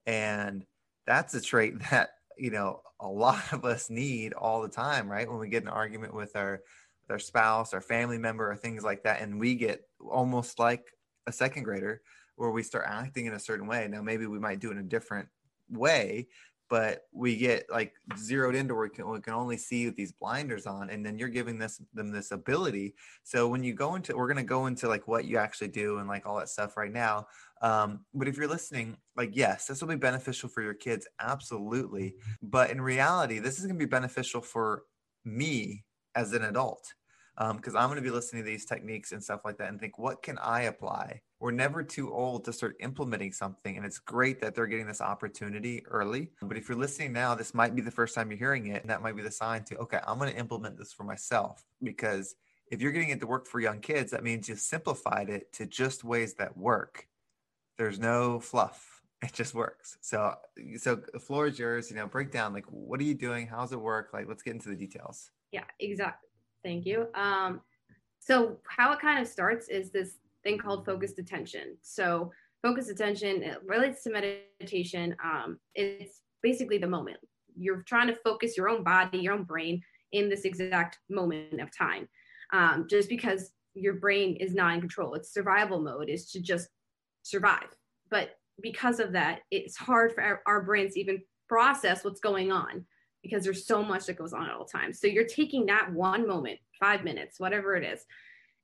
And 0.07 0.65
that's 1.07 1.35
a 1.35 1.41
trait 1.41 1.81
that, 1.91 2.11
you 2.37 2.51
know, 2.51 2.81
a 3.01 3.09
lot 3.09 3.53
of 3.53 3.65
us 3.65 3.91
need 3.91 4.33
all 4.33 4.63
the 4.63 4.69
time, 4.69 5.09
right? 5.09 5.29
When 5.29 5.39
we 5.39 5.49
get 5.49 5.63
an 5.63 5.69
argument 5.69 6.15
with 6.15 6.37
our 6.37 6.61
their 7.07 7.19
spouse, 7.19 7.75
our 7.75 7.83
family 7.83 8.17
member, 8.17 8.51
or 8.51 8.57
things 8.57 8.83
like 8.83 9.03
that, 9.03 9.21
and 9.21 9.39
we 9.39 9.57
get 9.57 9.83
almost 10.11 10.59
like 10.59 10.85
a 11.27 11.33
second 11.33 11.65
grader 11.65 12.01
where 12.37 12.51
we 12.51 12.63
start 12.63 12.87
acting 12.89 13.27
in 13.27 13.35
a 13.35 13.39
certain 13.39 13.67
way. 13.67 13.87
Now, 13.89 14.03
maybe 14.03 14.27
we 14.27 14.39
might 14.39 14.59
do 14.59 14.71
it 14.71 14.73
in 14.73 14.79
a 14.79 14.83
different 14.83 15.29
way, 15.71 16.29
but 16.75 17.03
we 17.13 17.37
get 17.37 17.71
like 17.71 17.93
zeroed 18.19 18.57
into 18.57 18.75
where 18.75 18.83
we 18.83 18.91
can, 18.91 19.09
we 19.09 19.21
can 19.21 19.33
only 19.33 19.57
see 19.57 19.87
with 19.87 19.95
these 19.95 20.11
blinders 20.11 20.67
on 20.67 20.91
and 20.91 21.07
then 21.07 21.17
you're 21.17 21.29
giving 21.29 21.57
this 21.57 21.81
them 21.95 22.11
this 22.11 22.33
ability. 22.33 22.97
So 23.23 23.47
when 23.47 23.63
you 23.63 23.75
go 23.75 23.95
into 23.95 24.17
we're 24.17 24.27
going 24.27 24.39
to 24.39 24.43
go 24.43 24.67
into 24.67 24.89
like 24.89 25.07
what 25.07 25.25
you 25.25 25.39
actually 25.39 25.69
do 25.69 25.99
and 25.99 26.09
like 26.09 26.27
all 26.27 26.37
that 26.39 26.49
stuff 26.49 26.77
right 26.77 26.91
now. 26.93 27.29
Um, 27.63 28.01
but 28.13 28.27
if 28.27 28.37
you're 28.37 28.49
listening 28.49 28.97
like 29.17 29.37
yes 29.37 29.69
this 29.69 29.81
will 29.81 29.89
be 29.89 29.95
beneficial 29.95 30.49
for 30.49 30.63
your 30.63 30.75
kids 30.75 31.07
absolutely. 31.21 32.17
But 32.43 32.71
in 32.73 32.81
reality 32.81 33.39
this 33.39 33.61
is 33.61 33.67
going 33.67 33.79
to 33.79 33.87
be 33.87 33.89
beneficial 33.89 34.41
for 34.41 34.83
me 35.25 35.85
as 36.17 36.33
an 36.33 36.43
adult 36.43 36.93
because 37.37 37.75
um, 37.75 37.81
I'm 37.81 37.89
going 37.89 37.97
to 37.97 38.03
be 38.03 38.11
listening 38.11 38.45
to 38.45 38.49
these 38.49 38.65
techniques 38.65 39.11
and 39.11 39.23
stuff 39.23 39.41
like 39.45 39.59
that 39.59 39.69
and 39.69 39.81
think, 39.81 39.99
what 39.99 40.23
can 40.23 40.39
I 40.39 40.63
apply? 40.63 41.21
We're 41.41 41.51
never 41.51 41.83
too 41.83 42.13
old 42.13 42.45
to 42.45 42.53
start 42.53 42.77
implementing 42.81 43.33
something. 43.33 43.77
And 43.77 43.85
it's 43.85 43.99
great 43.99 44.41
that 44.41 44.55
they're 44.55 44.69
getting 44.69 44.87
this 44.87 45.01
opportunity 45.01 45.85
early. 45.87 46.31
But 46.41 46.57
if 46.57 46.69
you're 46.69 46.79
listening 46.79 47.13
now, 47.13 47.35
this 47.35 47.53
might 47.53 47.75
be 47.75 47.83
the 47.83 47.91
first 47.91 48.15
time 48.15 48.31
you're 48.31 48.39
hearing 48.39 48.69
it. 48.69 48.83
And 48.83 48.91
that 48.91 49.03
might 49.03 49.17
be 49.17 49.23
the 49.23 49.33
sign 49.33 49.65
to, 49.65 49.77
okay, 49.79 49.99
I'm 50.07 50.19
going 50.19 50.33
to 50.33 50.39
implement 50.39 50.79
this 50.79 50.93
for 50.93 51.03
myself. 51.03 51.65
Because 51.83 52.37
if 52.71 52.81
you're 52.81 52.93
getting 52.93 53.11
it 53.11 53.21
to 53.21 53.27
work 53.27 53.49
for 53.49 53.59
young 53.59 53.81
kids, 53.81 54.13
that 54.13 54.23
means 54.23 54.49
you've 54.49 54.61
simplified 54.61 55.29
it 55.29 55.53
to 55.55 55.67
just 55.67 56.05
ways 56.05 56.35
that 56.35 56.57
work. 56.57 57.09
There's 57.79 57.99
no 57.99 58.41
fluff. 58.41 58.91
It 59.23 59.33
just 59.33 59.55
works. 59.55 59.97
So, 60.03 60.35
so 60.77 60.97
the 60.97 61.19
floor 61.19 61.47
is 61.47 61.59
yours. 61.59 61.89
You 61.89 61.97
know, 61.97 62.07
break 62.07 62.31
down 62.31 62.53
like 62.53 62.67
what 62.67 63.01
are 63.01 63.05
you 63.05 63.15
doing? 63.15 63.47
How's 63.47 63.73
it 63.73 63.81
work? 63.81 64.11
Like, 64.13 64.29
let's 64.29 64.43
get 64.43 64.53
into 64.53 64.69
the 64.69 64.77
details. 64.77 65.31
Yeah, 65.51 65.65
exactly. 65.81 66.29
Thank 66.65 66.87
you. 66.87 67.09
Um, 67.15 67.61
so 68.19 68.59
how 68.67 68.93
it 68.93 69.01
kind 69.01 69.21
of 69.21 69.29
starts 69.29 69.69
is 69.69 69.91
this 69.91 70.17
thing 70.43 70.59
called 70.59 70.87
focused 70.87 71.19
attention. 71.19 71.77
So 71.83 72.33
focused 72.63 72.91
attention 72.91 73.43
it 73.43 73.59
relates 73.67 74.03
to 74.05 74.11
meditation. 74.11 75.15
Um, 75.23 75.59
it's 75.75 76.23
basically 76.43 76.79
the 76.79 76.87
moment. 76.87 77.19
You're 77.55 77.83
trying 77.83 78.09
to 78.09 78.17
focus 78.25 78.57
your 78.57 78.71
own 78.71 78.83
body, 78.83 79.19
your 79.19 79.35
own 79.35 79.45
brain 79.45 79.83
in 80.13 80.29
this 80.29 80.45
exact 80.45 80.99
moment 81.11 81.61
of 81.61 81.77
time. 81.77 82.09
Um, 82.53 82.87
just 82.89 83.09
because 83.09 83.53
your 83.75 83.95
brain 83.95 84.37
is 84.37 84.55
not 84.55 84.75
in 84.75 84.81
control, 84.81 85.15
its 85.15 85.33
survival 85.33 85.81
mode 85.81 86.09
is 86.09 86.31
to 86.31 86.41
just 86.41 86.69
survive. 87.23 87.69
But 88.11 88.37
because 88.63 89.01
of 89.01 89.13
that, 89.13 89.41
it's 89.51 89.77
hard 89.77 90.15
for 90.15 90.23
our, 90.23 90.43
our 90.47 90.63
brains 90.63 90.97
even 90.97 91.21
process 91.49 92.05
what's 92.05 92.21
going 92.21 92.51
on 92.51 92.87
because 93.25 93.43
there's 93.43 93.67
so 93.67 93.83
much 93.83 94.05
that 94.07 94.19
goes 94.19 94.35
on 94.35 94.45
at 94.45 94.55
all 94.55 94.67
times. 94.67 95.01
So 95.01 95.07
you're 95.07 95.25
taking 95.25 95.67
that 95.67 95.91
one 95.93 96.29
moment, 96.29 96.59
five 96.79 97.03
minutes, 97.03 97.41
whatever 97.41 97.75
it 97.75 97.83
is, 97.83 98.05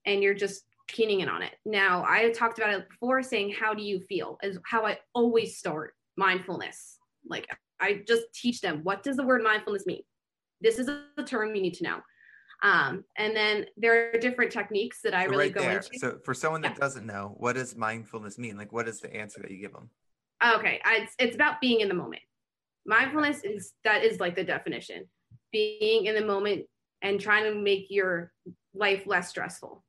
and 0.04 0.22
you're 0.22 0.34
just 0.34 0.64
keening 0.86 1.20
in 1.20 1.28
on 1.28 1.42
it. 1.42 1.52
Now, 1.64 2.04
I 2.06 2.30
talked 2.30 2.58
about 2.58 2.74
it 2.74 2.88
before 2.88 3.22
saying, 3.22 3.54
How 3.58 3.72
do 3.74 3.82
you 3.82 4.00
feel? 4.00 4.38
is 4.42 4.58
how 4.64 4.84
I 4.86 4.98
always 5.14 5.56
start 5.56 5.94
mindfulness. 6.16 6.98
Like 7.26 7.48
I 7.80 8.02
just 8.06 8.24
teach 8.34 8.60
them, 8.60 8.80
What 8.82 9.02
does 9.02 9.16
the 9.16 9.24
word 9.24 9.42
mindfulness 9.42 9.86
mean? 9.86 10.02
This 10.60 10.78
is 10.78 10.88
a 10.88 11.22
term 11.24 11.56
you 11.56 11.62
need 11.62 11.74
to 11.74 11.84
know. 11.84 12.00
Um, 12.62 13.04
and 13.16 13.34
then 13.34 13.64
there 13.78 14.10
are 14.10 14.18
different 14.18 14.52
techniques 14.52 15.00
that 15.02 15.14
I 15.14 15.24
so 15.24 15.30
really 15.30 15.44
right 15.44 15.54
go 15.54 15.62
there. 15.62 15.78
into. 15.78 15.98
So 15.98 16.18
for 16.22 16.34
someone 16.34 16.60
that 16.60 16.72
yeah. 16.72 16.80
doesn't 16.80 17.06
know, 17.06 17.34
what 17.38 17.54
does 17.54 17.74
mindfulness 17.74 18.36
mean? 18.36 18.58
Like, 18.58 18.70
what 18.70 18.86
is 18.86 19.00
the 19.00 19.14
answer 19.16 19.40
that 19.40 19.50
you 19.50 19.56
give 19.56 19.72
them? 19.72 19.88
Okay, 20.56 20.82
it's, 20.86 21.14
it's 21.18 21.34
about 21.34 21.62
being 21.62 21.80
in 21.80 21.88
the 21.88 21.94
moment 21.94 22.20
mindfulness 22.90 23.42
is 23.44 23.72
that 23.84 24.04
is 24.04 24.20
like 24.20 24.34
the 24.34 24.44
definition. 24.44 25.06
Being 25.52 26.06
in 26.06 26.14
the 26.14 26.24
moment 26.24 26.66
and 27.02 27.20
trying 27.20 27.44
to 27.44 27.54
make 27.54 27.86
your 27.88 28.32
life 28.74 29.04
less 29.06 29.28
stressful. 29.28 29.82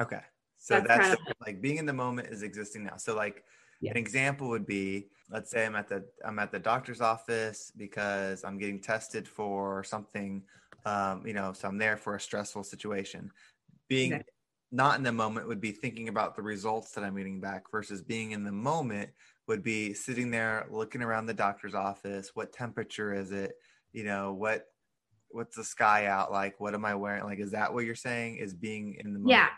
Okay. 0.00 0.20
So 0.58 0.74
that's, 0.74 0.88
that's 0.88 1.00
kind 1.00 1.12
of, 1.12 1.34
like 1.44 1.60
being 1.60 1.78
in 1.78 1.86
the 1.86 1.92
moment 1.92 2.28
is 2.28 2.42
existing 2.42 2.84
now. 2.84 2.96
So 2.96 3.16
like 3.16 3.42
yeah. 3.80 3.90
an 3.90 3.96
example 3.96 4.48
would 4.48 4.66
be 4.66 5.08
let's 5.30 5.50
say 5.50 5.66
i'm 5.66 5.76
at 5.76 5.88
the 5.88 6.04
i'm 6.24 6.38
at 6.38 6.50
the 6.52 6.58
doctor's 6.58 7.00
office 7.00 7.72
because 7.76 8.44
i'm 8.44 8.58
getting 8.58 8.80
tested 8.80 9.28
for 9.28 9.82
something 9.84 10.42
um, 10.84 11.26
you 11.26 11.34
know 11.34 11.52
so 11.52 11.68
i'm 11.68 11.78
there 11.78 11.96
for 11.96 12.14
a 12.14 12.20
stressful 12.20 12.62
situation. 12.62 13.30
Being 13.88 14.12
exactly. 14.12 14.32
not 14.72 14.96
in 14.98 15.04
the 15.04 15.12
moment 15.12 15.48
would 15.48 15.60
be 15.60 15.72
thinking 15.72 16.08
about 16.08 16.36
the 16.36 16.42
results 16.42 16.92
that 16.92 17.04
i'm 17.04 17.16
getting 17.16 17.40
back 17.40 17.70
versus 17.70 18.02
being 18.02 18.32
in 18.32 18.44
the 18.44 18.52
moment 18.52 19.10
would 19.48 19.62
be 19.62 19.94
sitting 19.94 20.30
there 20.30 20.66
looking 20.70 21.02
around 21.02 21.26
the 21.26 21.34
doctor's 21.34 21.74
office. 21.74 22.32
What 22.34 22.52
temperature 22.52 23.14
is 23.14 23.32
it? 23.32 23.52
You 23.92 24.04
know, 24.04 24.32
what 24.32 24.66
what's 25.30 25.56
the 25.56 25.64
sky 25.64 26.06
out 26.06 26.32
like? 26.32 26.58
What 26.60 26.74
am 26.74 26.84
I 26.84 26.94
wearing? 26.94 27.24
Like, 27.24 27.38
is 27.38 27.50
that 27.52 27.72
what 27.72 27.84
you're 27.84 27.94
saying? 27.94 28.38
Is 28.38 28.54
being 28.54 28.96
in 28.98 29.12
the 29.12 29.18
moment 29.18 29.30
yeah. 29.30 29.48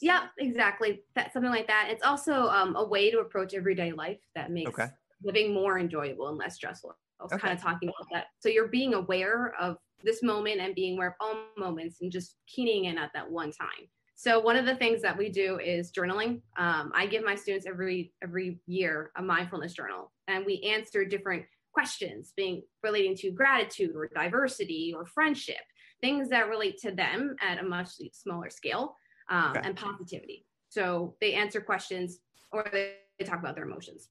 Yeah, 0.00 0.22
exactly. 0.38 1.02
That 1.14 1.32
something 1.32 1.50
like 1.50 1.66
that. 1.66 1.88
It's 1.90 2.02
also 2.02 2.48
um, 2.48 2.74
a 2.76 2.86
way 2.86 3.10
to 3.10 3.18
approach 3.18 3.54
everyday 3.54 3.92
life 3.92 4.18
that 4.34 4.50
makes 4.50 4.70
okay. 4.70 4.88
living 5.22 5.52
more 5.52 5.78
enjoyable 5.78 6.28
and 6.28 6.38
less 6.38 6.54
stressful. 6.54 6.96
I 7.20 7.24
was 7.24 7.32
okay. 7.32 7.48
kind 7.48 7.58
of 7.58 7.62
talking 7.62 7.88
about 7.88 8.08
that. 8.12 8.26
So 8.38 8.48
you're 8.48 8.68
being 8.68 8.94
aware 8.94 9.54
of 9.60 9.76
this 10.02 10.22
moment 10.22 10.60
and 10.60 10.74
being 10.74 10.94
aware 10.94 11.08
of 11.08 11.14
all 11.20 11.34
moments 11.56 11.98
and 12.00 12.10
just 12.10 12.36
keying 12.46 12.86
in 12.86 12.96
at 12.96 13.10
that 13.14 13.30
one 13.30 13.52
time. 13.52 13.88
So 14.18 14.40
one 14.40 14.56
of 14.56 14.66
the 14.66 14.74
things 14.74 15.00
that 15.02 15.16
we 15.16 15.28
do 15.28 15.60
is 15.60 15.92
journaling. 15.92 16.40
Um, 16.56 16.90
I 16.92 17.06
give 17.06 17.24
my 17.24 17.36
students 17.36 17.66
every 17.68 18.12
every 18.20 18.58
year 18.66 19.12
a 19.16 19.22
mindfulness 19.22 19.74
journal, 19.74 20.10
and 20.26 20.44
we 20.44 20.60
answer 20.62 21.04
different 21.04 21.44
questions, 21.72 22.32
being 22.36 22.62
relating 22.82 23.14
to 23.18 23.30
gratitude 23.30 23.92
or 23.94 24.08
diversity 24.08 24.92
or 24.92 25.06
friendship, 25.06 25.60
things 26.00 26.28
that 26.30 26.48
relate 26.48 26.78
to 26.78 26.90
them 26.90 27.36
at 27.40 27.60
a 27.60 27.62
much 27.62 27.90
smaller 28.12 28.50
scale, 28.50 28.96
um, 29.30 29.52
okay. 29.52 29.60
and 29.62 29.76
positivity. 29.76 30.44
So 30.68 31.14
they 31.20 31.34
answer 31.34 31.60
questions 31.60 32.18
or 32.50 32.66
they, 32.72 32.94
talk 33.24 33.38
about 33.38 33.54
their 33.54 33.66
emotions. 33.66 34.08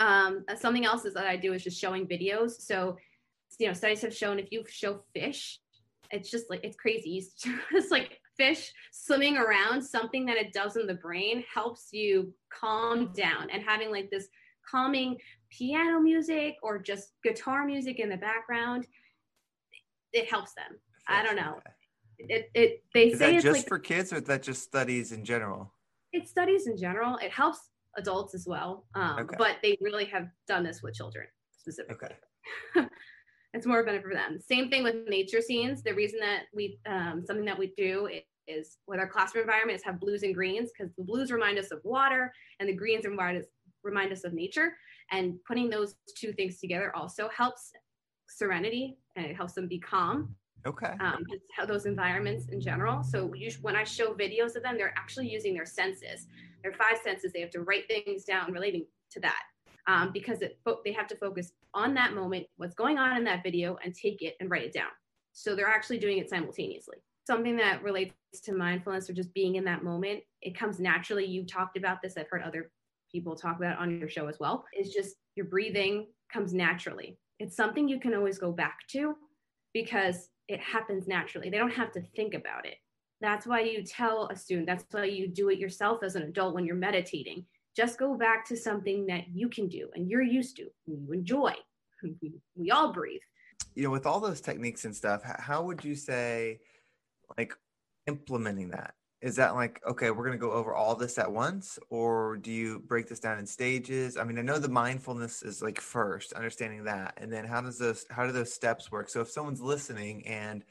Um, 0.00 0.44
something 0.58 0.84
else 0.84 1.04
is 1.04 1.14
that 1.14 1.28
I 1.28 1.36
do 1.36 1.52
is 1.52 1.62
just 1.62 1.80
showing 1.80 2.08
videos. 2.08 2.60
So 2.60 2.96
you 3.60 3.68
know, 3.68 3.72
studies 3.72 4.02
have 4.02 4.16
shown 4.16 4.40
if 4.40 4.50
you 4.50 4.64
show 4.68 5.04
fish, 5.14 5.60
it's 6.10 6.28
just 6.28 6.50
like 6.50 6.64
it's 6.64 6.76
crazy. 6.76 7.24
It's 7.70 7.92
like 7.92 8.18
fish 8.38 8.72
swimming 8.92 9.36
around, 9.36 9.82
something 9.82 10.24
that 10.26 10.36
it 10.36 10.52
does 10.52 10.76
in 10.76 10.86
the 10.86 10.94
brain 10.94 11.44
helps 11.52 11.88
you 11.92 12.32
calm 12.50 13.12
down 13.12 13.50
and 13.50 13.62
having 13.62 13.90
like 13.90 14.10
this 14.10 14.28
calming 14.68 15.16
piano 15.50 16.00
music 16.00 16.56
or 16.62 16.78
just 16.78 17.14
guitar 17.24 17.64
music 17.64 17.98
in 17.98 18.08
the 18.08 18.16
background, 18.16 18.86
it 20.12 20.30
helps 20.30 20.54
them. 20.54 20.78
I 21.06 21.22
don't 21.22 21.36
know. 21.36 21.60
It, 22.18 22.50
it 22.54 22.82
they 22.92 23.08
Is 23.08 23.18
say 23.18 23.26
that 23.26 23.34
it's 23.34 23.44
just 23.44 23.60
like, 23.60 23.68
for 23.68 23.78
kids 23.78 24.12
or 24.12 24.20
that 24.20 24.42
just 24.42 24.62
studies 24.62 25.12
in 25.12 25.24
general? 25.24 25.72
It 26.12 26.28
studies 26.28 26.66
in 26.66 26.76
general. 26.76 27.16
It 27.16 27.30
helps 27.30 27.70
adults 27.96 28.34
as 28.34 28.46
well. 28.46 28.86
Um, 28.94 29.20
okay. 29.20 29.36
But 29.38 29.56
they 29.62 29.78
really 29.80 30.04
have 30.06 30.28
done 30.46 30.64
this 30.64 30.82
with 30.82 30.94
children 30.94 31.26
specifically. 31.58 32.08
Okay. 32.76 32.86
it's 33.54 33.66
more 33.66 33.84
benefit 33.84 34.06
for 34.06 34.14
them. 34.14 34.38
Same 34.40 34.68
thing 34.68 34.82
with 34.82 35.08
nature 35.08 35.40
scenes. 35.40 35.82
The 35.82 35.94
reason 35.94 36.20
that 36.20 36.44
we 36.54 36.78
um, 36.86 37.24
something 37.26 37.46
that 37.46 37.58
we 37.58 37.72
do 37.76 38.08
is 38.46 38.78
with 38.86 38.98
our 38.98 39.08
classroom 39.08 39.42
environment 39.42 39.78
is 39.78 39.84
have 39.84 40.00
blues 40.00 40.22
and 40.22 40.34
greens 40.34 40.70
because 40.76 40.92
the 40.96 41.04
blues 41.04 41.30
remind 41.30 41.58
us 41.58 41.70
of 41.70 41.80
water 41.84 42.32
and 42.60 42.68
the 42.68 42.74
greens 42.74 43.04
remind 43.04 43.38
us 43.38 43.44
remind 43.82 44.12
us 44.12 44.24
of 44.24 44.32
nature. 44.32 44.76
And 45.10 45.36
putting 45.46 45.70
those 45.70 45.94
two 46.16 46.32
things 46.32 46.58
together 46.58 46.94
also 46.94 47.28
helps 47.34 47.72
serenity 48.28 48.98
and 49.16 49.24
it 49.24 49.34
helps 49.34 49.54
them 49.54 49.68
be 49.68 49.78
calm. 49.78 50.34
Okay. 50.66 50.92
Um, 51.00 51.24
how 51.56 51.64
those 51.64 51.86
environments 51.86 52.48
in 52.48 52.60
general. 52.60 53.02
So 53.02 53.32
you, 53.34 53.50
when 53.62 53.76
I 53.76 53.84
show 53.84 54.12
videos 54.12 54.56
of 54.56 54.62
them, 54.62 54.76
they're 54.76 54.94
actually 54.96 55.28
using 55.28 55.54
their 55.54 55.64
senses. 55.64 56.26
Their 56.62 56.72
five 56.72 56.98
senses. 57.02 57.32
They 57.32 57.40
have 57.40 57.50
to 57.50 57.60
write 57.60 57.88
things 57.88 58.24
down 58.24 58.52
relating 58.52 58.84
to 59.12 59.20
that 59.20 59.42
um, 59.88 60.10
because 60.12 60.42
it, 60.42 60.60
they 60.84 60.92
have 60.92 61.08
to 61.08 61.16
focus 61.16 61.52
on 61.74 61.94
that 61.94 62.14
moment, 62.14 62.46
what's 62.58 62.74
going 62.74 62.98
on 62.98 63.16
in 63.16 63.24
that 63.24 63.42
video, 63.42 63.76
and 63.82 63.94
take 63.94 64.22
it 64.22 64.36
and 64.38 64.50
write 64.50 64.62
it 64.62 64.72
down. 64.72 64.90
So 65.32 65.56
they're 65.56 65.66
actually 65.66 65.98
doing 65.98 66.18
it 66.18 66.28
simultaneously. 66.28 66.98
Something 67.26 67.56
that 67.56 67.82
relates 67.82 68.14
to 68.44 68.52
mindfulness 68.52 69.08
or 69.08 69.14
just 69.14 69.32
being 69.34 69.56
in 69.56 69.64
that 69.64 69.82
moment, 69.82 70.20
it 70.42 70.56
comes 70.56 70.78
naturally. 70.78 71.24
You 71.24 71.44
talked 71.44 71.76
about 71.76 72.02
this. 72.02 72.16
I've 72.16 72.28
heard 72.30 72.42
other 72.42 72.70
people 73.10 73.34
talk 73.34 73.56
about 73.56 73.78
on 73.78 73.98
your 73.98 74.08
show 74.08 74.28
as 74.28 74.38
well. 74.38 74.64
Is 74.78 74.92
just 74.92 75.16
your 75.34 75.46
breathing 75.46 76.08
comes 76.32 76.52
naturally. 76.52 77.18
It's 77.38 77.56
something 77.56 77.88
you 77.88 78.00
can 78.00 78.14
always 78.14 78.38
go 78.38 78.52
back 78.52 78.78
to 78.90 79.14
because 79.72 80.28
it 80.48 80.60
happens 80.60 81.06
naturally. 81.06 81.50
They 81.50 81.58
don't 81.58 81.70
have 81.70 81.92
to 81.92 82.02
think 82.16 82.34
about 82.34 82.66
it. 82.66 82.74
That's 83.20 83.46
why 83.46 83.60
you 83.60 83.82
tell 83.82 84.28
a 84.28 84.36
student, 84.36 84.66
that's 84.66 84.84
why 84.90 85.04
you 85.04 85.28
do 85.28 85.48
it 85.50 85.58
yourself 85.58 86.02
as 86.02 86.14
an 86.14 86.22
adult 86.22 86.54
when 86.54 86.64
you're 86.64 86.76
meditating. 86.76 87.44
Just 87.78 87.96
go 87.96 88.16
back 88.16 88.44
to 88.48 88.56
something 88.56 89.06
that 89.06 89.28
you 89.32 89.48
can 89.48 89.68
do 89.68 89.88
and 89.94 90.10
you're 90.10 90.20
used 90.20 90.56
to, 90.56 90.66
and 90.88 91.00
you 91.06 91.12
enjoy. 91.12 91.54
We, 92.56 92.72
all 92.72 92.92
breathe. 92.92 93.20
You 93.76 93.84
know, 93.84 93.90
with 93.90 94.04
all 94.04 94.18
those 94.18 94.40
techniques 94.40 94.84
and 94.84 94.94
stuff, 94.94 95.22
how 95.22 95.62
would 95.62 95.84
you 95.84 95.94
say, 95.94 96.58
like, 97.36 97.54
implementing 98.08 98.70
that? 98.70 98.94
Is 99.22 99.36
that 99.36 99.54
like, 99.54 99.80
okay, 99.86 100.10
we're 100.10 100.24
going 100.24 100.36
to 100.36 100.44
go 100.44 100.50
over 100.50 100.74
all 100.74 100.96
this 100.96 101.18
at 101.18 101.30
once, 101.30 101.78
or 101.88 102.36
do 102.38 102.50
you 102.50 102.80
break 102.80 103.08
this 103.08 103.20
down 103.20 103.38
in 103.38 103.46
stages? 103.46 104.16
I 104.16 104.24
mean, 104.24 104.40
I 104.40 104.42
know 104.42 104.58
the 104.58 104.68
mindfulness 104.68 105.42
is 105.42 105.62
like 105.62 105.80
first, 105.80 106.32
understanding 106.32 106.82
that, 106.84 107.14
and 107.16 107.32
then 107.32 107.44
how 107.44 107.60
does 107.60 107.78
those 107.78 108.06
how 108.10 108.26
do 108.26 108.32
those 108.32 108.52
steps 108.52 108.90
work? 108.90 109.08
So 109.08 109.20
if 109.20 109.30
someone's 109.30 109.60
listening 109.60 110.26
and 110.26 110.64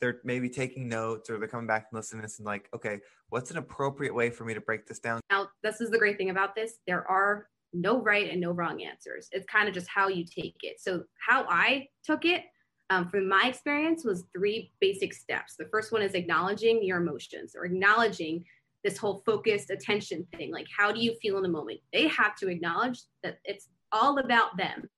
they're 0.00 0.20
maybe 0.24 0.48
taking 0.48 0.88
notes 0.88 1.30
or 1.30 1.38
they're 1.38 1.48
coming 1.48 1.66
back 1.66 1.86
and 1.90 1.96
listening 1.96 2.24
and 2.24 2.46
like, 2.46 2.68
okay, 2.74 2.98
what's 3.30 3.50
an 3.50 3.58
appropriate 3.58 4.14
way 4.14 4.30
for 4.30 4.44
me 4.44 4.54
to 4.54 4.60
break 4.60 4.86
this 4.86 4.98
down? 4.98 5.20
Now, 5.30 5.48
this 5.62 5.80
is 5.80 5.90
the 5.90 5.98
great 5.98 6.18
thing 6.18 6.30
about 6.30 6.54
this. 6.54 6.74
There 6.86 7.08
are 7.10 7.48
no 7.72 8.00
right 8.00 8.30
and 8.30 8.40
no 8.40 8.52
wrong 8.52 8.82
answers. 8.82 9.28
It's 9.32 9.46
kind 9.46 9.68
of 9.68 9.74
just 9.74 9.88
how 9.88 10.08
you 10.08 10.24
take 10.24 10.56
it. 10.62 10.80
So, 10.80 11.04
how 11.26 11.46
I 11.48 11.88
took 12.04 12.24
it 12.24 12.44
um, 12.90 13.08
from 13.08 13.28
my 13.28 13.44
experience 13.46 14.04
was 14.04 14.24
three 14.34 14.72
basic 14.80 15.12
steps. 15.12 15.56
The 15.58 15.68
first 15.72 15.92
one 15.92 16.02
is 16.02 16.14
acknowledging 16.14 16.84
your 16.84 16.98
emotions 16.98 17.54
or 17.56 17.64
acknowledging 17.64 18.44
this 18.84 18.96
whole 18.96 19.22
focused 19.26 19.70
attention 19.70 20.26
thing. 20.36 20.52
Like, 20.52 20.66
how 20.76 20.92
do 20.92 21.00
you 21.00 21.16
feel 21.20 21.36
in 21.36 21.42
the 21.42 21.48
moment? 21.48 21.80
They 21.92 22.06
have 22.08 22.36
to 22.36 22.48
acknowledge 22.48 23.00
that 23.24 23.38
it's 23.44 23.68
all 23.90 24.18
about 24.18 24.56
them. 24.56 24.88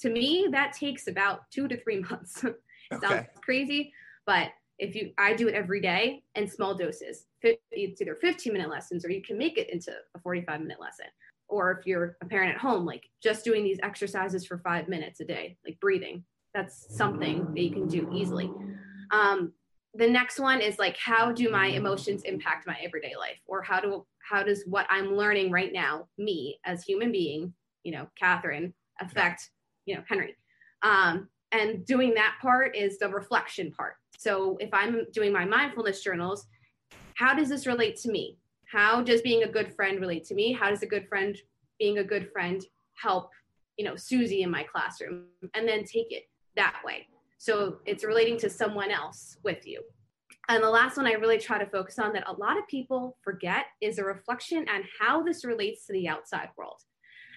To 0.00 0.10
me, 0.10 0.48
that 0.52 0.74
takes 0.74 1.08
about 1.08 1.40
two 1.50 1.66
to 1.68 1.82
three 1.82 2.00
months. 2.00 2.44
okay. 2.92 3.06
Sounds 3.06 3.26
crazy, 3.42 3.92
but 4.26 4.50
if 4.78 4.94
you 4.94 5.10
i 5.18 5.32
do 5.32 5.48
it 5.48 5.54
every 5.54 5.80
day 5.80 6.22
in 6.34 6.46
small 6.46 6.74
doses. 6.74 7.26
It's 7.42 8.00
either 8.00 8.16
15 8.16 8.52
minute 8.52 8.68
lessons 8.68 9.04
or 9.04 9.10
you 9.10 9.22
can 9.22 9.38
make 9.38 9.56
it 9.58 9.70
into 9.70 9.92
a 10.14 10.20
45 10.20 10.60
minute 10.60 10.80
lesson. 10.80 11.06
Or 11.48 11.70
if 11.70 11.86
you're 11.86 12.16
a 12.22 12.26
parent 12.26 12.54
at 12.54 12.60
home 12.60 12.84
like 12.84 13.04
just 13.22 13.44
doing 13.44 13.64
these 13.64 13.78
exercises 13.82 14.46
for 14.46 14.58
five 14.58 14.88
minutes 14.88 15.20
a 15.20 15.24
day 15.24 15.56
like 15.64 15.78
breathing 15.80 16.24
that's 16.54 16.96
something 16.96 17.46
that 17.54 17.60
you 17.60 17.70
can 17.70 17.86
do 17.86 18.08
easily. 18.14 18.50
Um, 19.10 19.52
the 19.94 20.08
next 20.08 20.40
one 20.40 20.60
is 20.60 20.78
like 20.78 20.96
how 20.98 21.32
do 21.32 21.50
my 21.50 21.66
emotions 21.68 22.22
impact 22.22 22.66
my 22.66 22.76
everyday 22.82 23.14
life? 23.18 23.38
Or 23.46 23.62
how 23.62 23.80
do 23.80 24.06
how 24.28 24.42
does 24.42 24.64
what 24.66 24.86
i'm 24.90 25.14
learning 25.16 25.52
right 25.52 25.72
now 25.72 26.08
me 26.18 26.58
as 26.64 26.82
human 26.82 27.12
being 27.12 27.54
you 27.84 27.92
know 27.92 28.08
catherine 28.18 28.74
affect 29.00 29.50
you 29.86 29.94
know 29.94 30.02
henry? 30.06 30.34
Um, 30.82 31.28
and 31.52 31.86
doing 31.86 32.14
that 32.14 32.36
part 32.42 32.76
is 32.76 32.98
the 32.98 33.08
reflection 33.08 33.70
part 33.70 33.94
so 34.18 34.56
if 34.60 34.72
I'm 34.72 35.06
doing 35.12 35.32
my 35.32 35.44
mindfulness 35.44 36.02
journals, 36.02 36.46
how 37.14 37.34
does 37.34 37.48
this 37.48 37.66
relate 37.66 37.96
to 38.02 38.10
me? 38.10 38.38
How 38.70 39.02
does 39.02 39.22
being 39.22 39.42
a 39.42 39.48
good 39.48 39.74
friend 39.74 40.00
relate 40.00 40.24
to 40.24 40.34
me? 40.34 40.52
How 40.52 40.70
does 40.70 40.82
a 40.82 40.86
good 40.86 41.08
friend 41.08 41.36
being 41.78 41.98
a 41.98 42.04
good 42.04 42.30
friend 42.32 42.62
help, 43.00 43.30
you 43.76 43.84
know, 43.84 43.96
Susie 43.96 44.42
in 44.42 44.50
my 44.50 44.64
classroom? 44.64 45.24
And 45.54 45.68
then 45.68 45.84
take 45.84 46.10
it 46.10 46.24
that 46.56 46.76
way. 46.84 47.06
So 47.38 47.78
it's 47.86 48.04
relating 48.04 48.38
to 48.38 48.50
someone 48.50 48.90
else 48.90 49.36
with 49.44 49.66
you. 49.66 49.82
And 50.48 50.62
the 50.62 50.70
last 50.70 50.96
one 50.96 51.06
I 51.06 51.12
really 51.12 51.38
try 51.38 51.58
to 51.58 51.70
focus 51.70 51.98
on 51.98 52.12
that 52.12 52.28
a 52.28 52.32
lot 52.32 52.56
of 52.56 52.66
people 52.68 53.16
forget 53.22 53.66
is 53.80 53.98
a 53.98 54.04
reflection 54.04 54.66
on 54.72 54.84
how 55.00 55.22
this 55.22 55.44
relates 55.44 55.86
to 55.86 55.92
the 55.92 56.08
outside 56.08 56.48
world. 56.56 56.80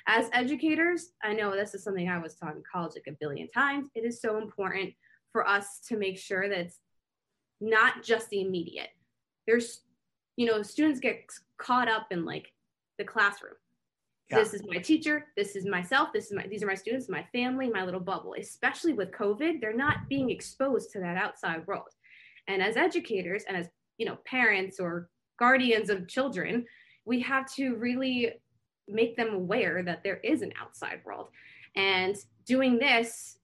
As 0.08 0.30
educators, 0.34 1.12
I 1.24 1.34
know 1.34 1.52
this 1.52 1.74
is 1.74 1.84
something 1.84 2.08
I 2.08 2.20
was 2.20 2.36
taught 2.36 2.56
in 2.56 2.64
college 2.72 2.94
like 2.96 3.14
a 3.14 3.18
billion 3.20 3.48
times. 3.50 3.90
It 3.96 4.06
is 4.06 4.22
so 4.22 4.38
important 4.38 4.94
for 5.32 5.48
us 5.48 5.80
to 5.88 5.98
make 5.98 6.18
sure 6.18 6.48
that 6.50 6.58
it's 6.58 6.80
not 7.62 8.04
just 8.04 8.30
the 8.30 8.42
immediate. 8.42 8.90
There's, 9.48 9.82
you 10.38 10.46
know, 10.46 10.62
students 10.62 11.00
get 11.00 11.30
caught 11.58 11.90
up 11.90 12.08
in 12.12 12.26
like 12.26 12.52
the 12.98 13.04
classroom. 13.04 13.54
Yeah. 14.30 14.40
This 14.40 14.54
is 14.54 14.62
my 14.68 14.78
teacher. 14.78 15.26
This 15.36 15.56
is 15.56 15.66
myself. 15.66 16.10
This 16.14 16.26
is 16.26 16.34
my. 16.34 16.46
These 16.46 16.62
are 16.62 16.68
my 16.68 16.76
students, 16.76 17.10
my 17.10 17.26
family, 17.32 17.68
my 17.68 17.84
little 17.84 18.00
bubble. 18.00 18.36
Especially 18.38 18.94
with 18.94 19.12
COVID, 19.12 19.60
they're 19.60 19.76
not 19.76 20.08
being 20.08 20.30
exposed 20.30 20.92
to 20.92 21.00
that 21.00 21.18
outside 21.18 21.66
world. 21.66 21.90
And 22.48 22.62
as 22.62 22.78
educators 22.78 23.44
and 23.48 23.58
as 23.58 23.70
you 23.98 24.06
know, 24.06 24.18
parents 24.26 24.80
or 24.80 25.10
guardians 25.38 25.90
of 25.90 26.08
children, 26.08 26.66
we 27.06 27.20
have 27.22 27.52
to 27.54 27.76
really 27.76 28.34
make 28.88 29.16
them 29.16 29.34
aware 29.34 29.84
that 29.84 30.04
there 30.04 30.18
is 30.24 30.42
an 30.42 30.54
outside 30.60 31.02
world. 31.06 31.30
And 31.76 32.16
doing 32.46 32.80
this 32.80 33.38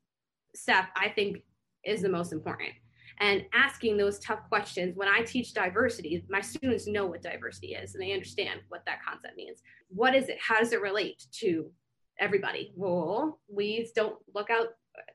step, 0.56 0.86
I 0.96 1.10
think, 1.10 1.44
is 1.86 2.02
the 2.02 2.10
most 2.10 2.34
important. 2.34 2.72
And 3.20 3.46
asking 3.54 3.96
those 3.96 4.20
tough 4.20 4.40
questions. 4.50 4.98
When 4.98 5.08
I 5.08 5.22
teach 5.22 5.54
diversity, 5.54 6.26
my 6.30 6.42
students 6.42 6.86
know 6.86 7.06
what 7.06 7.22
diversity 7.22 7.74
is 7.74 7.94
and 7.94 8.04
they 8.04 8.12
understand 8.12 8.60
what 8.68 8.84
that 8.86 9.00
concept 9.08 9.38
means. 9.38 9.62
What 9.88 10.14
is 10.14 10.28
it? 10.28 10.38
How 10.40 10.60
does 10.60 10.74
it 10.74 10.82
relate 10.82 11.24
to 11.40 11.72
everybody? 12.20 12.74
Well, 12.76 13.40
we 13.48 13.90
don't 13.96 14.18
look 14.34 14.50
out 14.50 14.68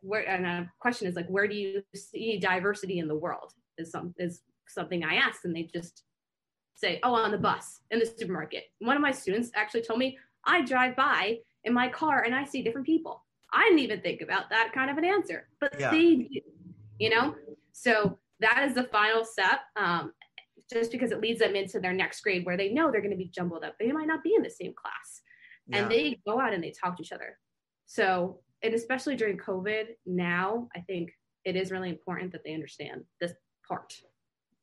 where 0.02 0.26
and 0.28 0.46
a 0.46 0.70
question 0.78 1.08
is 1.08 1.16
like, 1.16 1.28
where 1.28 1.46
do 1.46 1.54
you 1.54 1.82
see 1.94 2.38
diversity 2.38 2.98
in 2.98 3.08
the 3.08 3.16
world? 3.16 3.52
Is 3.78 3.90
some 3.90 4.14
is 4.18 4.42
something 4.68 5.04
I 5.04 5.16
ask, 5.16 5.44
and 5.44 5.54
they 5.54 5.64
just 5.72 6.04
say, 6.74 7.00
oh, 7.02 7.14
on 7.14 7.30
the 7.30 7.38
bus 7.38 7.80
in 7.90 7.98
the 7.98 8.06
supermarket. 8.06 8.64
One 8.78 8.96
of 8.96 9.02
my 9.02 9.12
students 9.12 9.50
actually 9.54 9.82
told 9.82 9.98
me 9.98 10.18
I 10.44 10.62
drive 10.62 10.96
by 10.96 11.38
in 11.64 11.74
my 11.74 11.88
car 11.88 12.22
and 12.22 12.34
I 12.34 12.44
see 12.44 12.62
different 12.62 12.86
people. 12.86 13.24
I 13.52 13.64
didn't 13.64 13.80
even 13.80 14.00
think 14.00 14.22
about 14.22 14.48
that 14.50 14.72
kind 14.72 14.90
of 14.90 14.96
an 14.96 15.04
answer, 15.04 15.48
but 15.60 15.78
yeah. 15.78 15.90
they 15.90 16.14
do 16.14 16.40
you 17.00 17.10
know? 17.10 17.34
So 17.72 18.18
that 18.38 18.62
is 18.68 18.74
the 18.74 18.84
final 18.84 19.24
step. 19.24 19.60
Um, 19.76 20.12
just 20.72 20.92
because 20.92 21.10
it 21.10 21.20
leads 21.20 21.40
them 21.40 21.56
into 21.56 21.80
their 21.80 21.92
next 21.92 22.20
grade 22.20 22.46
where 22.46 22.56
they 22.56 22.72
know 22.72 22.92
they're 22.92 23.00
going 23.00 23.10
to 23.10 23.16
be 23.16 23.32
jumbled 23.34 23.64
up. 23.64 23.74
They 23.80 23.90
might 23.90 24.06
not 24.06 24.22
be 24.22 24.34
in 24.36 24.42
the 24.42 24.50
same 24.50 24.72
class. 24.72 25.22
Yeah. 25.66 25.78
And 25.78 25.90
they 25.90 26.20
go 26.24 26.40
out 26.40 26.52
and 26.52 26.62
they 26.62 26.70
talk 26.70 26.96
to 26.96 27.02
each 27.02 27.10
other. 27.10 27.36
So, 27.86 28.38
and 28.62 28.72
especially 28.72 29.16
during 29.16 29.36
COVID 29.36 29.86
now, 30.06 30.68
I 30.76 30.80
think 30.80 31.10
it 31.44 31.56
is 31.56 31.72
really 31.72 31.88
important 31.88 32.30
that 32.32 32.42
they 32.44 32.54
understand 32.54 33.02
this 33.20 33.32
part 33.66 33.94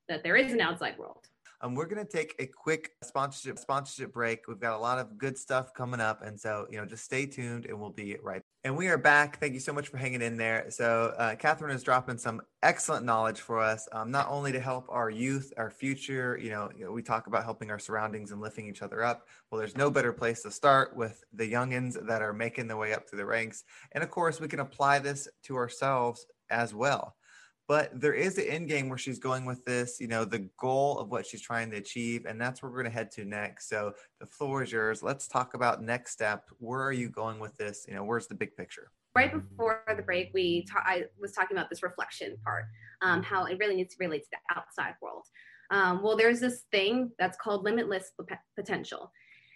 that 0.08 0.24
there 0.24 0.38
is 0.38 0.54
an 0.54 0.62
outside 0.62 0.98
world. 0.98 1.26
Um, 1.62 1.76
we're 1.76 1.88
going 1.88 2.06
to 2.06 2.10
take 2.12 2.36
a 2.40 2.46
quick 2.46 2.92
sponsorship 3.04 3.58
sponsorship 3.58 4.14
break. 4.14 4.48
We've 4.48 4.60
got 4.60 4.78
a 4.78 4.80
lot 4.80 5.00
of 5.00 5.18
good 5.18 5.38
stuff 5.38 5.74
coming 5.74 6.00
up, 6.00 6.22
and 6.24 6.40
so 6.40 6.68
you 6.70 6.78
know, 6.78 6.86
just 6.86 7.04
stay 7.04 7.26
tuned, 7.26 7.66
and 7.66 7.80
we'll 7.80 7.90
be 7.90 8.16
right. 8.22 8.44
And 8.64 8.76
we 8.76 8.88
are 8.88 8.98
back. 8.98 9.40
Thank 9.40 9.54
you 9.54 9.60
so 9.60 9.72
much 9.72 9.88
for 9.88 9.98
hanging 9.98 10.22
in 10.22 10.36
there. 10.36 10.66
So, 10.72 11.14
uh, 11.18 11.36
Catherine 11.36 11.76
is 11.76 11.84
dropping 11.84 12.18
some 12.18 12.42
excellent 12.64 13.06
knowledge 13.06 13.40
for 13.40 13.60
us, 13.60 13.88
um, 13.92 14.12
not 14.12 14.28
only 14.30 14.52
to 14.52 14.60
help 14.60 14.88
our 14.90 15.10
youth, 15.10 15.54
our 15.58 15.70
future. 15.70 16.38
You 16.42 16.50
know, 16.50 16.70
you 16.76 16.86
know, 16.86 16.92
we 16.92 17.04
talk 17.04 17.28
about 17.28 17.44
helping 17.44 17.70
our 17.70 17.80
surroundings 17.80 18.32
and 18.32 18.42
lifting 18.42 18.68
each 18.68 18.82
other 18.82 19.04
up. 19.04 19.28
Well, 19.50 19.60
there's 19.60 19.78
no 19.78 19.92
better 19.92 20.12
place 20.12 20.42
to 20.42 20.52
start 20.52 20.96
with 20.98 21.24
the 21.34 21.50
youngins 21.50 22.08
that 22.08 22.22
are 22.22 22.34
making 22.34 22.68
their 22.68 22.78
way 22.78 22.94
up 22.94 23.08
through 23.08 23.20
the 23.20 23.26
ranks, 23.26 23.64
and 23.94 24.04
of 24.04 24.10
course, 24.10 24.42
we 24.42 24.48
can 24.48 24.60
apply 24.60 25.00
this 25.00 25.28
to 25.44 25.56
ourselves 25.56 26.26
as 26.50 26.74
well 26.74 27.17
but 27.68 28.00
there 28.00 28.14
is 28.14 28.38
an 28.38 28.46
end 28.46 28.68
game 28.68 28.90
where 28.90 28.98
she's 28.98 29.20
going 29.20 29.46
with 29.46 29.64
this 29.66 29.98
you 30.00 30.08
know 30.08 30.26
the 30.26 30.50
goal 30.60 30.98
of 31.00 31.10
what 31.10 31.26
she's 31.26 31.42
trying 31.42 31.70
to 31.72 31.78
achieve 31.78 32.26
and 32.26 32.40
that's 32.40 32.62
where 32.62 32.72
we're 32.72 32.82
going 32.82 32.92
to 32.92 32.98
head 32.98 33.12
to 33.12 33.26
next. 33.26 33.70
So 33.70 33.94
the 34.20 34.26
floor 34.26 34.64
is 34.64 34.72
yours. 34.72 35.04
Let's 35.04 35.28
talk 35.28 35.54
about 35.54 35.84
next 35.84 36.12
step. 36.12 36.50
Where 36.60 36.82
are 36.82 36.94
you 36.94 37.10
going 37.10 37.40
with 37.40 37.56
this? 37.58 37.86
You 37.88 37.96
know 37.96 38.04
where's 38.04 38.28
the 38.28 38.36
big 38.36 38.56
picture? 38.56 38.92
Right 39.16 39.34
before 39.34 39.82
the 39.96 40.04
break 40.04 40.30
we 40.34 40.66
ta- 40.66 40.84
i 40.86 41.06
was 41.20 41.32
talking 41.32 41.58
about 41.58 41.70
this 41.70 41.82
reflection 41.82 42.38
part 42.44 42.66
um, 43.02 43.24
how 43.24 43.46
it 43.46 43.58
really 43.60 43.76
needs 43.76 43.96
to 43.96 43.98
relate 44.00 44.24
to 44.24 44.30
the 44.32 44.56
outside 44.56 44.96
world. 45.02 45.26
Um, 45.70 46.02
well 46.02 46.16
there's 46.16 46.40
this 46.40 46.64
thing 46.72 47.12
that's 47.20 47.38
called 47.38 47.64
limitless 47.64 48.12
potential 48.56 49.12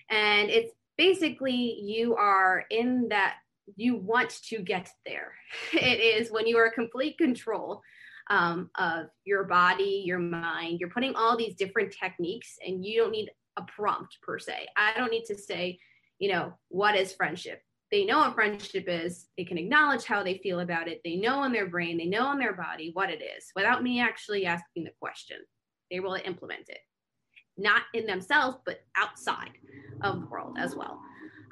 and 0.10 0.50
it's 0.50 0.74
basically 0.97 1.80
you 1.82 2.15
are 2.15 2.65
in 2.69 3.08
that 3.10 3.36
you 3.76 3.95
want 3.95 4.41
to 4.50 4.60
get 4.60 4.89
there. 5.06 5.34
It 5.74 6.00
is 6.00 6.32
when 6.32 6.47
you 6.47 6.58
are 6.58 6.69
complete 6.69 7.17
control 7.17 7.82
um, 8.31 8.69
of 8.75 9.07
your 9.25 9.43
body, 9.43 10.03
your 10.05 10.17
mind. 10.17 10.79
You're 10.79 10.89
putting 10.89 11.13
all 11.15 11.37
these 11.37 11.55
different 11.55 11.93
techniques, 11.93 12.57
and 12.65 12.83
you 12.83 13.01
don't 13.01 13.11
need 13.11 13.29
a 13.57 13.63
prompt 13.63 14.17
per 14.23 14.39
se. 14.39 14.67
I 14.77 14.97
don't 14.97 15.11
need 15.11 15.25
to 15.25 15.37
say, 15.37 15.77
you 16.17 16.31
know, 16.31 16.53
what 16.69 16.95
is 16.95 17.13
friendship? 17.13 17.61
They 17.91 18.05
know 18.05 18.19
what 18.19 18.33
friendship 18.33 18.85
is. 18.87 19.27
They 19.37 19.43
can 19.43 19.57
acknowledge 19.57 20.05
how 20.05 20.23
they 20.23 20.37
feel 20.37 20.61
about 20.61 20.87
it. 20.87 21.01
They 21.03 21.17
know 21.17 21.43
in 21.43 21.51
their 21.51 21.67
brain, 21.67 21.97
they 21.97 22.05
know 22.05 22.31
in 22.31 22.39
their 22.39 22.53
body 22.53 22.91
what 22.93 23.09
it 23.09 23.21
is 23.21 23.51
without 23.53 23.83
me 23.83 23.99
actually 23.99 24.45
asking 24.45 24.85
the 24.85 24.93
question. 25.01 25.37
They 25.91 25.99
will 25.99 26.17
implement 26.23 26.69
it, 26.69 26.79
not 27.57 27.81
in 27.93 28.05
themselves, 28.05 28.59
but 28.65 28.79
outside 28.95 29.51
of 30.03 30.21
the 30.21 30.27
world 30.27 30.55
as 30.57 30.73
well. 30.73 31.01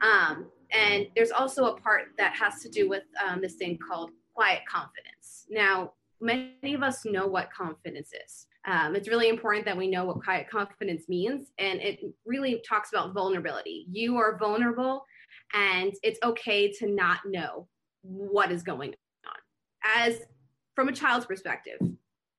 Um, 0.02 0.48
and 0.72 1.08
there's 1.14 1.32
also 1.32 1.66
a 1.66 1.82
part 1.82 2.14
that 2.18 2.34
has 2.36 2.62
to 2.62 2.70
do 2.70 2.88
with 2.88 3.04
um, 3.28 3.42
this 3.42 3.56
thing 3.56 3.78
called 3.86 4.12
quiet 4.34 4.62
confidence. 4.66 5.46
Now, 5.50 5.92
many 6.22 6.74
of 6.74 6.84
us 6.84 7.06
know 7.06 7.28
what 7.28 7.52
confidence 7.52 8.12
is. 8.26 8.48
Um, 8.68 8.96
it's 8.96 9.08
really 9.08 9.30
important 9.30 9.66
that 9.66 9.78
we 9.78 9.88
know 9.88 10.06
what 10.06 10.24
quiet 10.24 10.50
confidence 10.50 11.08
means. 11.08 11.52
And 11.58 11.80
it 11.80 12.00
really 12.26 12.62
talks 12.68 12.90
about 12.92 13.14
vulnerability. 13.14 13.86
You 13.90 14.18
are 14.18 14.38
vulnerable, 14.38 15.06
and 15.54 15.94
it's 16.04 16.20
okay 16.24 16.72
to 16.74 16.88
not 16.88 17.20
know 17.26 17.68
what 18.02 18.52
is 18.52 18.64
going 18.64 18.94
on. 19.26 19.36
As 19.84 20.22
from 20.76 20.90
a 20.90 20.94
child's 20.94 21.26
perspective, 21.26 21.80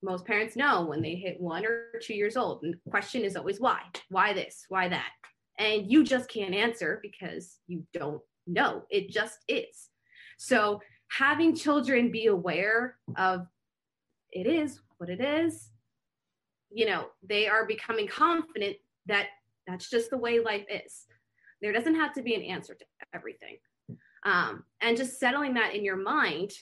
most 0.02 0.24
parents 0.24 0.56
know 0.56 0.84
when 0.86 1.02
they 1.02 1.14
hit 1.14 1.40
one 1.40 1.64
or 1.64 1.92
two 2.02 2.14
years 2.14 2.36
old. 2.36 2.62
And 2.62 2.74
the 2.74 2.90
question 2.90 3.22
is 3.22 3.36
always 3.36 3.60
why? 3.60 3.80
Why 4.08 4.32
this? 4.32 4.64
Why 4.68 4.88
that? 4.88 5.10
And 5.58 5.90
you 5.90 6.04
just 6.04 6.30
can't 6.30 6.54
answer 6.54 7.00
because 7.02 7.58
you 7.66 7.84
don't 7.92 8.22
know. 8.46 8.84
It 8.90 9.10
just 9.10 9.38
is. 9.48 9.88
So 10.38 10.80
having 11.10 11.54
children 11.54 12.10
be 12.10 12.26
aware 12.26 12.96
of 13.16 13.46
it 14.32 14.46
is 14.46 14.80
what 14.98 15.10
it 15.10 15.20
is, 15.20 15.70
you 16.70 16.86
know, 16.86 17.06
they 17.22 17.48
are 17.48 17.66
becoming 17.66 18.06
confident 18.06 18.76
that 19.06 19.26
that's 19.66 19.90
just 19.90 20.10
the 20.10 20.18
way 20.18 20.40
life 20.40 20.66
is. 20.68 21.06
There 21.62 21.72
doesn't 21.72 21.96
have 21.96 22.12
to 22.14 22.22
be 22.22 22.34
an 22.34 22.42
answer 22.42 22.74
to 22.74 22.84
everything. 23.14 23.58
Um, 24.24 24.64
and 24.80 24.96
just 24.96 25.18
settling 25.18 25.54
that 25.54 25.74
in 25.74 25.84
your 25.84 25.96
mind 25.96 26.52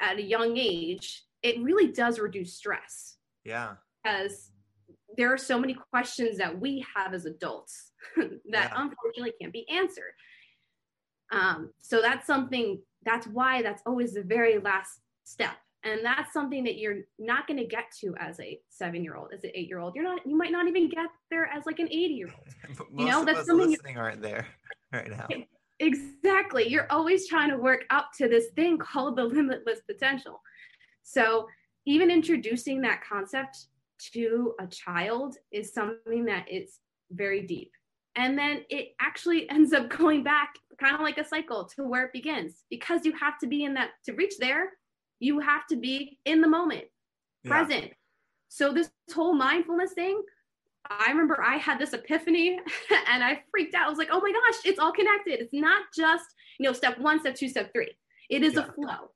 at 0.00 0.18
a 0.18 0.22
young 0.22 0.56
age 0.56 1.24
it 1.42 1.62
really 1.62 1.92
does 1.92 2.18
reduce 2.18 2.54
stress. 2.54 3.16
Yeah. 3.44 3.74
Because 4.02 4.50
there 5.16 5.32
are 5.32 5.38
so 5.38 5.58
many 5.58 5.76
questions 5.92 6.38
that 6.38 6.58
we 6.58 6.84
have 6.94 7.14
as 7.14 7.26
adults 7.26 7.92
that 8.16 8.32
yeah. 8.52 8.72
unfortunately 8.74 9.32
can't 9.40 9.52
be 9.52 9.68
answered. 9.68 10.12
Um, 11.30 11.70
so 11.80 12.00
that's 12.00 12.26
something, 12.26 12.80
that's 13.04 13.26
why 13.26 13.62
that's 13.62 13.82
always 13.86 14.14
the 14.14 14.22
very 14.22 14.58
last 14.58 15.00
step. 15.24 15.56
And 15.84 16.04
that's 16.04 16.32
something 16.32 16.64
that 16.64 16.76
you're 16.76 17.02
not 17.18 17.46
going 17.46 17.58
to 17.58 17.66
get 17.66 17.84
to 18.00 18.14
as 18.18 18.40
a 18.40 18.60
seven 18.68 19.04
year 19.04 19.14
old, 19.14 19.28
as 19.32 19.44
an 19.44 19.50
eight 19.54 19.68
year 19.68 19.78
old. 19.78 19.94
You're 19.94 20.04
not, 20.04 20.26
you 20.26 20.36
might 20.36 20.50
not 20.50 20.66
even 20.66 20.88
get 20.88 21.06
there 21.30 21.46
as 21.46 21.66
like 21.66 21.78
an 21.78 21.86
80 21.86 21.96
year 21.96 22.30
old. 22.34 22.88
you 22.98 23.06
know, 23.06 23.24
that's 23.24 23.46
something 23.46 23.70
listening 23.70 23.96
aren't 23.96 24.20
there 24.20 24.46
right 24.92 25.10
now. 25.10 25.28
Exactly. 25.80 26.68
You're 26.68 26.90
always 26.90 27.28
trying 27.28 27.50
to 27.50 27.56
work 27.56 27.84
up 27.90 28.10
to 28.18 28.28
this 28.28 28.46
thing 28.56 28.78
called 28.78 29.16
the 29.16 29.24
limitless 29.24 29.80
potential. 29.88 30.40
So 31.04 31.46
even 31.86 32.10
introducing 32.10 32.80
that 32.82 33.00
concept 33.08 33.66
to 34.12 34.54
a 34.60 34.66
child 34.66 35.36
is 35.52 35.72
something 35.72 36.24
that 36.26 36.46
is 36.50 36.80
very 37.10 37.42
deep. 37.46 37.70
And 38.16 38.36
then 38.36 38.64
it 38.68 38.88
actually 39.00 39.48
ends 39.50 39.72
up 39.72 39.88
going 39.88 40.24
back 40.24 40.54
kind 40.80 40.94
of 40.94 41.00
like 41.00 41.18
a 41.18 41.24
cycle 41.24 41.64
to 41.76 41.84
where 41.84 42.04
it 42.04 42.12
begins 42.12 42.64
because 42.70 43.04
you 43.04 43.12
have 43.12 43.38
to 43.38 43.46
be 43.46 43.64
in 43.64 43.74
that 43.74 43.90
to 44.04 44.12
reach 44.12 44.34
there, 44.38 44.72
you 45.20 45.40
have 45.40 45.66
to 45.68 45.76
be 45.76 46.18
in 46.24 46.40
the 46.40 46.48
moment, 46.48 46.84
yeah. 47.44 47.50
present. 47.50 47.92
So 48.48 48.72
this 48.72 48.90
whole 49.14 49.34
mindfulness 49.34 49.92
thing, 49.92 50.22
I 50.88 51.10
remember 51.10 51.42
I 51.42 51.56
had 51.56 51.78
this 51.78 51.92
epiphany 51.92 52.58
and 53.08 53.22
I 53.22 53.42
freaked 53.50 53.74
out. 53.74 53.86
I 53.86 53.88
was 53.88 53.98
like, 53.98 54.08
oh 54.10 54.20
my 54.20 54.32
gosh, 54.32 54.60
it's 54.64 54.78
all 54.78 54.92
connected. 54.92 55.40
It's 55.40 55.52
not 55.52 55.84
just, 55.94 56.24
you 56.58 56.66
know, 56.66 56.72
step 56.72 56.98
one, 56.98 57.20
step 57.20 57.34
two, 57.34 57.48
step 57.48 57.72
three. 57.72 57.92
It 58.30 58.42
is 58.42 58.54
yeah. 58.54 58.66
a 58.66 58.72
flow 58.72 59.10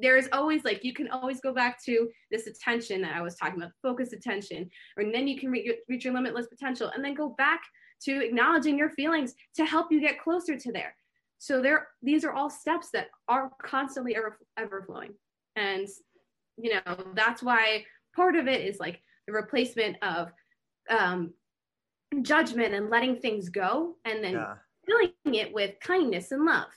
there's 0.00 0.28
always 0.32 0.64
like 0.64 0.84
you 0.84 0.94
can 0.94 1.08
always 1.08 1.40
go 1.40 1.52
back 1.52 1.82
to 1.84 2.08
this 2.30 2.46
attention 2.46 3.02
that 3.02 3.16
I 3.16 3.22
was 3.22 3.36
talking 3.36 3.60
about, 3.60 3.72
focus 3.82 4.12
attention, 4.12 4.70
and 4.96 5.14
then 5.14 5.26
you 5.26 5.38
can 5.38 5.50
reach 5.50 5.66
your, 5.66 5.74
reach 5.88 6.04
your 6.04 6.14
limitless 6.14 6.46
potential, 6.46 6.90
and 6.94 7.04
then 7.04 7.14
go 7.14 7.30
back 7.30 7.60
to 8.04 8.24
acknowledging 8.24 8.78
your 8.78 8.90
feelings 8.90 9.34
to 9.56 9.64
help 9.64 9.90
you 9.90 10.00
get 10.00 10.22
closer 10.22 10.56
to 10.56 10.72
there. 10.72 10.94
So 11.38 11.60
there, 11.60 11.88
these 12.02 12.24
are 12.24 12.32
all 12.32 12.50
steps 12.50 12.90
that 12.92 13.08
are 13.28 13.50
constantly 13.62 14.16
ever 14.16 14.38
ever 14.58 14.82
flowing, 14.86 15.14
and 15.58 15.88
you 16.56 16.74
know 16.74 16.96
that's 17.14 17.42
why 17.42 17.84
part 18.14 18.36
of 18.36 18.48
it 18.48 18.62
is 18.62 18.80
like 18.80 19.00
the 19.26 19.32
replacement 19.32 19.96
of 20.02 20.32
um, 20.90 21.32
judgment 22.22 22.74
and 22.74 22.90
letting 22.90 23.16
things 23.16 23.48
go, 23.48 23.96
and 24.04 24.24
then 24.24 24.32
yeah. 24.32 24.54
filling 24.86 25.34
it 25.34 25.52
with 25.52 25.74
kindness 25.80 26.32
and 26.32 26.44
love. 26.44 26.68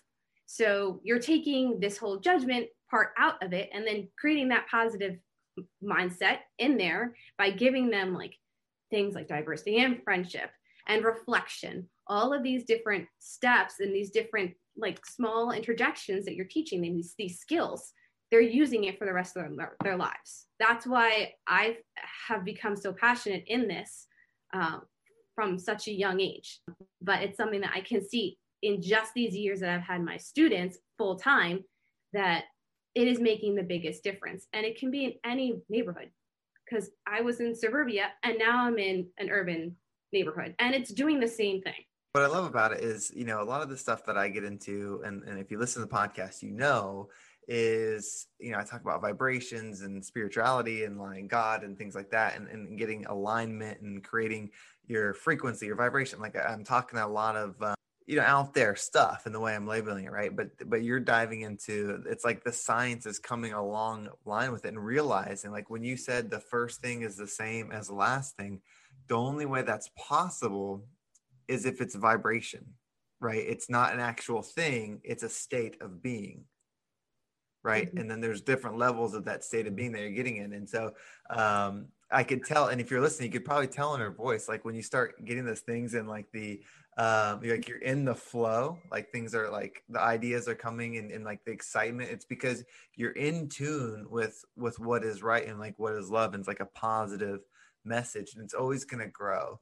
So 0.46 1.00
you're 1.04 1.20
taking 1.20 1.80
this 1.80 1.98
whole 1.98 2.20
judgment 2.20 2.68
part 2.90 3.12
out 3.18 3.42
of 3.42 3.54
it 3.54 3.70
and 3.74 3.88
then 3.88 4.10
creating 4.20 4.50
that 4.50 4.68
positive 4.70 5.18
mindset 5.82 6.40
in 6.60 6.78
there 6.78 7.16
by 7.38 7.50
giving 7.50 7.90
them 7.90 8.14
like 8.14 8.34
things 8.90 9.16
like 9.16 9.30
diversity 9.30 9.80
and 9.80 10.04
friendship 10.04 10.50
and 10.88 11.06
reflection 11.06 11.88
all 12.08 12.34
of 12.34 12.44
these 12.44 12.66
different 12.66 13.08
steps 13.20 13.76
and 13.80 13.96
these 13.96 14.12
different 14.12 14.52
like 14.78 15.06
small 15.06 15.52
interjections 15.52 16.26
that 16.26 16.36
you're 16.36 16.46
teaching 16.46 16.82
them 16.82 16.96
these, 16.96 17.16
these 17.18 17.40
skills 17.40 17.94
they're 18.32 18.42
using 18.42 18.86
it 18.86 18.98
for 18.98 19.06
the 19.06 19.14
rest 19.14 19.36
of 19.38 19.56
their, 19.56 19.76
their 19.84 19.98
lives 19.98 20.48
that's 20.60 20.88
why 20.88 21.32
i 21.48 21.76
have 22.28 22.46
become 22.46 22.76
so 22.76 22.94
passionate 22.94 23.44
in 23.48 23.68
this 23.68 24.08
um, 24.54 24.82
from 25.36 25.58
such 25.60 25.88
a 25.88 25.92
young 25.92 26.20
age 26.20 26.60
but 27.02 27.22
it's 27.22 27.38
something 27.38 27.62
that 27.62 27.74
i 27.76 27.82
can 27.82 28.08
see 28.08 28.38
in 28.62 28.82
just 28.82 29.14
these 29.14 29.36
years 29.36 29.60
that 29.60 29.70
i've 29.70 29.82
had 29.82 30.04
my 30.04 30.18
students 30.18 30.78
full 30.98 31.16
time 31.16 31.64
that 32.14 32.46
it 32.96 33.08
is 33.08 33.20
making 33.20 33.56
the 33.56 33.64
biggest 33.64 34.04
difference. 34.04 34.48
And 34.54 34.66
it 34.66 34.78
can 34.78 34.92
be 34.92 35.06
in 35.06 35.14
any 35.26 35.62
neighborhood 35.70 36.10
because 36.66 36.90
I 37.08 37.22
was 37.22 37.40
in 37.40 37.56
suburbia 37.56 38.10
and 38.24 38.38
now 38.38 38.66
I'm 38.66 38.78
in 38.78 39.08
an 39.18 39.30
urban 39.30 39.76
neighborhood 40.14 40.56
and 40.60 40.76
it's 40.76 40.92
doing 40.92 41.20
the 41.20 41.28
same 41.28 41.62
thing. 41.62 41.74
What 42.14 42.26
I 42.26 42.28
love 42.28 42.44
about 42.44 42.74
it 42.74 42.82
is, 42.82 43.12
you 43.16 43.24
know, 43.24 43.42
a 43.42 43.46
lot 43.46 43.62
of 43.62 43.70
the 43.70 43.78
stuff 43.78 44.06
that 44.06 44.18
I 44.18 44.28
get 44.28 44.44
into, 44.44 45.02
and, 45.06 45.24
and 45.24 45.40
if 45.40 45.50
you 45.50 45.58
listen 45.58 45.82
to 45.82 45.88
the 45.88 45.96
podcast, 45.96 46.44
you 46.44 46.52
know, 46.52 47.08
is, 47.48 48.28
you 48.40 48.52
know, 48.52 48.60
I 48.60 48.64
talk 48.64 48.82
about 48.82 49.02
vibrations 49.02 49.82
and 49.82 50.04
spirituality 50.04 50.84
and 50.84 51.00
like 51.00 51.28
God 51.28 51.64
and 51.64 51.78
things 51.78 51.96
like 51.96 52.12
that, 52.12 52.36
and, 52.36 52.48
and 52.48 52.78
getting 52.78 53.06
alignment 53.06 53.82
and 53.82 54.04
creating 54.04 54.52
your 54.88 55.14
frequency, 55.14 55.66
your 55.66 55.76
vibration. 55.76 56.20
Like 56.20 56.36
I'm 56.38 56.64
talking 56.64 57.00
a 57.00 57.08
lot 57.08 57.36
of, 57.36 57.62
uh, 57.62 57.76
you 58.08 58.18
know 58.18 58.24
out 58.24 58.54
there 58.54 58.76
stuff 58.76 59.26
and 59.26 59.34
the 59.34 59.40
way 59.40 59.56
i'm 59.56 59.68
labeling 59.68 60.06
it 60.06 60.12
right? 60.12 60.36
But 60.36 60.50
but 60.70 60.84
you're 60.84 61.00
diving 61.00 61.42
into 61.42 62.04
it's 62.10 62.26
like 62.26 62.44
the 62.44 62.52
science 62.52 63.06
is 63.06 63.20
coming 63.20 63.54
along 63.54 64.10
line 64.26 64.52
with 64.52 64.66
it 64.66 64.70
and 64.70 64.86
realizing 64.86 65.52
like 65.52 65.70
when 65.70 65.84
you 65.84 65.96
said 65.96 66.30
the 66.30 66.40
first 66.40 66.82
thing 66.82 67.04
is 67.04 67.16
the 67.16 67.28
same 67.28 67.72
as 67.72 67.88
the 67.88 67.94
last 67.94 68.36
thing 68.36 68.62
the 69.08 69.16
only 69.16 69.46
way 69.46 69.62
that's 69.62 69.90
possible 69.98 70.84
is 71.48 71.66
if 71.66 71.80
it's 71.82 71.96
vibration 71.96 72.66
right? 73.22 73.46
It's 73.48 73.70
not 73.70 73.94
an 73.94 74.00
actual 74.00 74.42
thing 74.42 75.00
it's 75.04 75.24
a 75.24 75.30
state 75.30 75.78
of 75.80 76.02
being 76.02 76.44
right? 77.64 77.88
Mm-hmm. 77.88 77.98
and 78.00 78.12
then 78.12 78.22
there's 78.22 78.42
different 78.42 78.78
levels 78.78 79.14
of 79.14 79.26
that 79.26 79.44
state 79.44 79.68
of 79.68 79.76
being 79.76 79.92
that 79.92 80.02
you're 80.02 80.12
getting 80.12 80.38
in. 80.38 80.54
And 80.54 80.70
so 80.70 80.94
um 81.30 81.88
i 82.12 82.24
could 82.24 82.44
tell 82.44 82.68
and 82.68 82.82
if 82.82 82.92
you're 82.92 83.02
listening 83.02 83.28
you 83.28 83.32
could 83.32 83.46
probably 83.46 83.68
tell 83.68 83.96
in 83.96 84.02
her 84.02 84.12
voice 84.12 84.50
like 84.50 84.66
when 84.66 84.76
you 84.76 84.84
start 84.84 85.24
getting 85.24 85.46
those 85.46 85.62
things 85.62 85.94
in 85.94 86.08
like 86.08 86.30
the 86.32 86.62
um 86.98 87.40
like 87.44 87.68
you're 87.70 87.78
in 87.78 88.04
the 88.04 88.14
flow 88.14 88.78
like 88.92 89.10
things 89.12 89.34
are 89.34 89.50
like 89.50 89.84
the 89.90 90.00
ideas 90.00 90.48
are 90.48 90.56
coming 90.56 90.98
and, 90.98 91.12
and 91.12 91.24
like 91.24 91.44
the 91.46 91.52
excitement 91.52 92.10
it's 92.10 92.26
because 92.26 92.64
you're 92.96 93.12
in 93.12 93.48
tune 93.48 94.06
with 94.10 94.44
with 94.58 94.78
what 94.80 95.04
is 95.04 95.24
right 95.24 95.48
and 95.48 95.58
like 95.58 95.74
what 95.78 95.94
is 95.94 96.10
love 96.10 96.34
and 96.34 96.42
it's 96.42 96.48
like 96.50 96.60
a 96.60 96.66
positive 96.66 97.40
message 97.86 98.34
and 98.36 98.44
it's 98.44 98.54
always 98.54 98.86
going 98.86 99.02
to 99.02 99.10
grow. 99.10 99.60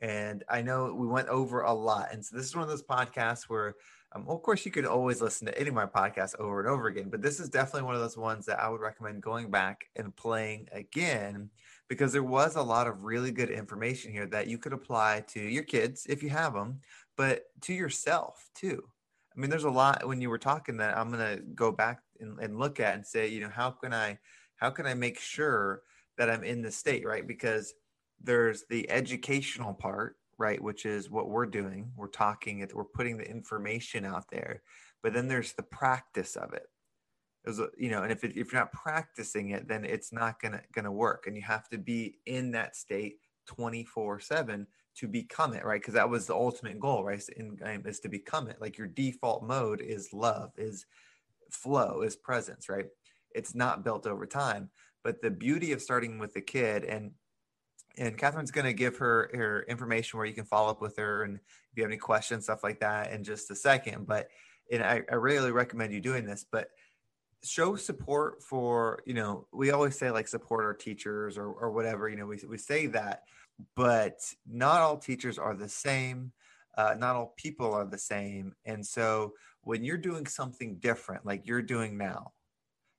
And 0.00 0.44
i 0.48 0.60
know 0.62 0.94
we 0.94 1.06
went 1.06 1.28
over 1.28 1.62
a 1.62 1.72
lot 1.72 2.10
and 2.12 2.24
so 2.24 2.36
this 2.36 2.46
is 2.46 2.54
one 2.54 2.62
of 2.62 2.68
those 2.68 2.84
podcasts 2.84 3.44
where 3.48 3.74
um, 4.12 4.24
well, 4.24 4.36
of 4.36 4.42
course 4.42 4.64
you 4.64 4.72
could 4.72 4.86
always 4.86 5.20
listen 5.20 5.46
to 5.46 5.58
any 5.58 5.68
of 5.68 5.74
my 5.74 5.86
podcasts 5.86 6.38
over 6.38 6.60
and 6.60 6.68
over 6.68 6.88
again 6.88 7.08
but 7.10 7.22
this 7.22 7.40
is 7.40 7.48
definitely 7.48 7.82
one 7.82 7.94
of 7.94 8.00
those 8.00 8.16
ones 8.16 8.46
that 8.46 8.60
i 8.60 8.68
would 8.68 8.80
recommend 8.80 9.22
going 9.22 9.50
back 9.50 9.86
and 9.96 10.14
playing 10.16 10.68
again 10.72 11.50
because 11.88 12.12
there 12.12 12.22
was 12.22 12.56
a 12.56 12.62
lot 12.62 12.86
of 12.86 13.02
really 13.02 13.30
good 13.30 13.50
information 13.50 14.12
here 14.12 14.26
that 14.26 14.46
you 14.46 14.58
could 14.58 14.72
apply 14.72 15.24
to 15.28 15.40
your 15.40 15.62
kids 15.62 16.06
if 16.08 16.22
you 16.22 16.28
have 16.28 16.52
them, 16.52 16.80
but 17.16 17.44
to 17.62 17.72
yourself 17.72 18.48
too. 18.54 18.82
I 19.34 19.40
mean, 19.40 19.50
there's 19.50 19.64
a 19.64 19.70
lot 19.70 20.06
when 20.06 20.20
you 20.20 20.30
were 20.30 20.38
talking 20.38 20.76
that 20.78 20.96
I'm 20.96 21.10
going 21.10 21.36
to 21.36 21.42
go 21.54 21.72
back 21.72 22.00
and, 22.20 22.38
and 22.40 22.58
look 22.58 22.80
at 22.80 22.94
and 22.94 23.06
say, 23.06 23.28
you 23.28 23.40
know, 23.40 23.50
how 23.52 23.70
can 23.70 23.94
I, 23.94 24.18
how 24.56 24.70
can 24.70 24.86
I 24.86 24.94
make 24.94 25.18
sure 25.18 25.82
that 26.18 26.28
I'm 26.28 26.44
in 26.44 26.60
the 26.60 26.70
state, 26.70 27.06
right? 27.06 27.26
Because 27.26 27.72
there's 28.22 28.64
the 28.68 28.90
educational 28.90 29.72
part, 29.72 30.16
right? 30.38 30.62
Which 30.62 30.86
is 30.86 31.10
what 31.10 31.28
we're 31.28 31.46
doing. 31.46 31.90
We're 31.96 32.08
talking 32.08 32.60
it, 32.60 32.74
we're 32.74 32.84
putting 32.84 33.18
the 33.18 33.28
information 33.28 34.04
out 34.04 34.30
there, 34.30 34.62
but 35.02 35.12
then 35.12 35.28
there's 35.28 35.52
the 35.52 35.62
practice 35.62 36.36
of 36.36 36.52
it 36.52 36.68
was 37.48 37.60
you 37.76 37.90
know 37.90 38.02
and 38.02 38.12
if, 38.12 38.24
it, 38.24 38.36
if 38.36 38.52
you're 38.52 38.60
not 38.60 38.72
practicing 38.72 39.50
it 39.50 39.66
then 39.68 39.84
it's 39.84 40.12
not 40.12 40.40
gonna 40.40 40.60
gonna 40.72 40.92
work 40.92 41.24
and 41.26 41.36
you 41.36 41.42
have 41.42 41.68
to 41.68 41.78
be 41.78 42.18
in 42.26 42.50
that 42.52 42.76
state 42.76 43.16
24 43.46 44.20
7 44.20 44.66
to 44.96 45.08
become 45.08 45.54
it 45.54 45.64
right 45.64 45.80
because 45.80 45.94
that 45.94 46.08
was 46.08 46.26
the 46.26 46.34
ultimate 46.34 46.78
goal 46.78 47.04
right 47.04 47.22
in, 47.36 47.58
um, 47.64 47.82
is 47.86 48.00
to 48.00 48.08
become 48.08 48.48
it 48.48 48.60
like 48.60 48.76
your 48.76 48.86
default 48.86 49.42
mode 49.42 49.80
is 49.80 50.12
love 50.12 50.50
is 50.56 50.86
flow 51.50 52.02
is 52.02 52.16
presence 52.16 52.68
right 52.68 52.86
it's 53.34 53.54
not 53.54 53.84
built 53.84 54.06
over 54.06 54.26
time 54.26 54.68
but 55.02 55.22
the 55.22 55.30
beauty 55.30 55.72
of 55.72 55.80
starting 55.80 56.18
with 56.18 56.34
the 56.34 56.40
kid 56.40 56.84
and 56.84 57.12
and 57.98 58.16
Catherine's 58.16 58.50
going 58.50 58.66
to 58.66 58.72
give 58.72 58.96
her 58.98 59.30
her 59.34 59.64
information 59.68 60.18
where 60.18 60.26
you 60.26 60.34
can 60.34 60.44
follow 60.44 60.70
up 60.70 60.80
with 60.80 60.96
her 60.96 61.24
and 61.24 61.36
if 61.36 61.76
you 61.76 61.82
have 61.82 61.90
any 61.90 61.98
questions 61.98 62.44
stuff 62.44 62.62
like 62.62 62.80
that 62.80 63.12
in 63.12 63.24
just 63.24 63.50
a 63.50 63.54
second 63.54 64.06
but 64.06 64.28
and 64.70 64.82
I, 64.82 65.02
I 65.10 65.14
really 65.16 65.50
recommend 65.50 65.92
you 65.92 66.00
doing 66.00 66.24
this 66.24 66.44
but 66.50 66.68
show 67.44 67.76
support 67.76 68.42
for 68.42 69.02
you 69.06 69.14
know 69.14 69.46
we 69.52 69.70
always 69.70 69.98
say 69.98 70.10
like 70.10 70.28
support 70.28 70.64
our 70.64 70.74
teachers 70.74 71.38
or, 71.38 71.46
or 71.46 71.70
whatever 71.70 72.08
you 72.08 72.16
know 72.16 72.26
we, 72.26 72.38
we 72.48 72.58
say 72.58 72.86
that 72.86 73.22
but 73.76 74.18
not 74.46 74.80
all 74.80 74.96
teachers 74.96 75.38
are 75.38 75.54
the 75.54 75.68
same 75.68 76.32
uh, 76.76 76.94
not 76.96 77.16
all 77.16 77.34
people 77.36 77.72
are 77.72 77.84
the 77.84 77.98
same 77.98 78.52
and 78.64 78.84
so 78.84 79.32
when 79.62 79.84
you're 79.84 79.96
doing 79.96 80.26
something 80.26 80.76
different 80.78 81.24
like 81.26 81.46
you're 81.46 81.62
doing 81.62 81.96
now 81.96 82.32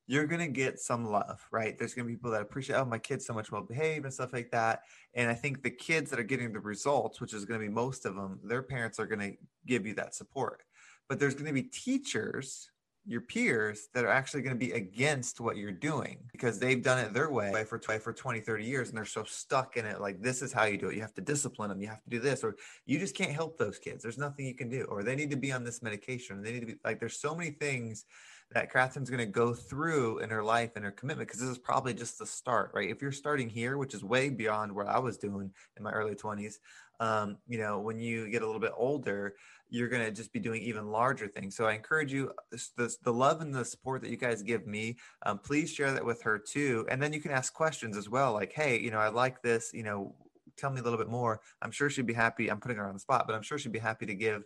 you're 0.10 0.26
going 0.26 0.42
to 0.42 0.48
get 0.48 0.80
some 0.80 1.06
love, 1.06 1.40
right? 1.52 1.78
There's 1.78 1.94
going 1.94 2.08
to 2.08 2.10
be 2.10 2.16
people 2.16 2.32
that 2.32 2.42
appreciate, 2.42 2.78
oh, 2.78 2.84
my 2.84 2.98
kid's 2.98 3.28
so 3.28 3.34
much 3.34 3.52
well 3.52 3.62
behaved 3.62 4.06
and 4.06 4.14
stuff 4.14 4.34
like 4.34 4.50
that. 4.50 4.82
And 5.14 5.30
I 5.30 5.36
think 5.36 5.62
the 5.62 5.70
kids 5.70 6.10
that 6.10 6.20
are 6.20 6.24
getting 6.24 6.52
the 6.52 6.60
results, 6.60 7.22
which 7.22 7.32
is 7.32 7.46
going 7.46 7.62
to 7.62 7.68
be 7.68 7.72
most 7.72 8.08
of 8.08 8.16
them, 8.16 8.40
their 8.44 8.64
parents 8.64 9.00
are 9.00 9.06
going 9.06 9.20
to 9.20 9.38
give 9.68 9.86
you 9.86 9.94
that 9.94 10.16
support. 10.16 10.64
But 11.08 11.20
there's 11.20 11.36
going 11.36 11.46
to 11.46 11.54
be 11.54 11.62
teachers 11.62 12.72
your 13.06 13.22
peers 13.22 13.88
that 13.94 14.04
are 14.04 14.10
actually 14.10 14.42
going 14.42 14.54
to 14.54 14.66
be 14.66 14.72
against 14.74 15.40
what 15.40 15.58
you're 15.58 15.72
doing 15.72 16.18
because 16.32 16.60
they've 16.60 16.84
done 16.84 17.00
it 17.00 17.14
their 17.14 17.32
way 17.32 17.64
for, 17.64 17.80
for 17.80 18.14
20 18.14 18.40
30 18.40 18.64
years 18.64 18.90
and 18.90 18.98
they're 18.98 19.06
so 19.06 19.24
stuck 19.24 19.78
in 19.78 19.86
it 19.86 20.02
like 20.02 20.22
this 20.22 20.42
is 20.42 20.52
how 20.52 20.66
you 20.66 20.78
do 20.78 20.90
it 20.90 20.96
you 20.96 21.02
have 21.02 21.14
to 21.14 21.22
discipline 21.22 21.70
them 21.70 21.82
you 21.82 21.88
have 21.88 22.04
to 22.04 22.10
do 22.10 22.20
this 22.20 22.44
or 22.44 22.56
you 22.86 23.00
just 23.00 23.16
can't 23.16 23.32
help 23.32 23.58
those 23.58 23.80
kids 23.80 24.04
there's 24.04 24.18
nothing 24.18 24.46
you 24.46 24.54
can 24.54 24.70
do 24.70 24.84
or 24.90 25.02
they 25.02 25.16
need 25.16 25.32
to 25.32 25.38
be 25.38 25.52
on 25.52 25.64
this 25.64 25.82
medication 25.82 26.44
they 26.44 26.52
need 26.52 26.60
to 26.60 26.66
be 26.66 26.76
like 26.84 27.00
there's 27.00 27.20
so 27.20 27.34
many 27.34 27.52
things 27.52 28.06
that 28.52 28.72
Catherine's 28.72 29.10
going 29.10 29.20
to 29.20 29.26
go 29.26 29.54
through 29.54 30.20
in 30.20 30.30
her 30.30 30.44
life 30.44 30.72
and 30.76 30.84
her 30.84 30.92
commitment 30.92 31.28
because 31.28 31.42
this 31.42 31.50
is 31.50 31.60
probably 31.60 31.94
just 31.94 32.18
the 32.18 32.26
start, 32.26 32.72
right? 32.74 32.90
If 32.90 33.02
you're 33.02 33.12
starting 33.12 33.48
here, 33.48 33.78
which 33.78 33.94
is 33.94 34.04
way 34.04 34.30
beyond 34.30 34.72
what 34.72 34.88
I 34.88 34.98
was 34.98 35.18
doing 35.18 35.52
in 35.78 35.84
my 35.84 35.92
early 35.92 36.16
20s, 36.16 36.56
um, 37.00 37.38
you 37.48 37.60
know, 37.60 37.80
when 37.80 38.00
you 38.00 38.28
get 38.30 38.42
a 38.42 38.46
little 38.46 38.60
bit 38.60 38.74
older, 38.76 39.36
you're 39.70 39.88
going 39.88 40.04
to 40.04 40.12
just 40.12 40.34
be 40.34 40.40
doing 40.40 40.62
even 40.64 40.92
larger 40.92 41.28
things. 41.28 41.56
So 41.56 41.66
I 41.66 41.74
encourage 41.74 42.12
you, 42.12 42.32
this, 42.76 42.98
the 42.98 43.14
love 43.14 43.42
and 43.42 43.54
the 43.54 43.64
support 43.64 44.02
that 44.02 44.10
you 44.10 44.18
guys 44.18 44.42
give 44.42 44.66
me, 44.66 44.98
um, 45.26 45.38
please 45.38 45.72
share 45.72 45.94
that 45.94 46.04
with 46.04 46.22
her 46.24 46.40
too. 46.40 46.88
And 46.90 47.02
then 47.02 47.14
you 47.14 47.22
can 47.22 47.32
ask 47.32 47.54
questions 47.54 47.96
as 47.96 48.10
well, 48.10 48.34
like, 48.34 48.52
hey, 48.52 48.80
you 48.80 48.90
know, 48.90 48.98
I 48.98 49.10
like 49.10 49.44
this, 49.44 49.72
you 49.74 49.84
know, 49.84 50.16
tell 50.58 50.72
me 50.72 50.80
a 50.80 50.84
little 50.84 50.98
bit 50.98 51.08
more. 51.08 51.40
I'm 51.62 51.72
sure 51.72 51.90
she'd 51.90 52.08
be 52.08 52.14
happy. 52.14 52.50
I'm 52.50 52.60
putting 52.60 52.78
her 52.78 52.88
on 52.88 52.94
the 52.94 53.00
spot, 53.00 53.26
but 53.28 53.36
I'm 53.36 53.44
sure 53.44 53.60
she'd 53.60 53.72
be 53.72 53.80
happy 53.80 54.08
to 54.08 54.16
give 54.16 54.44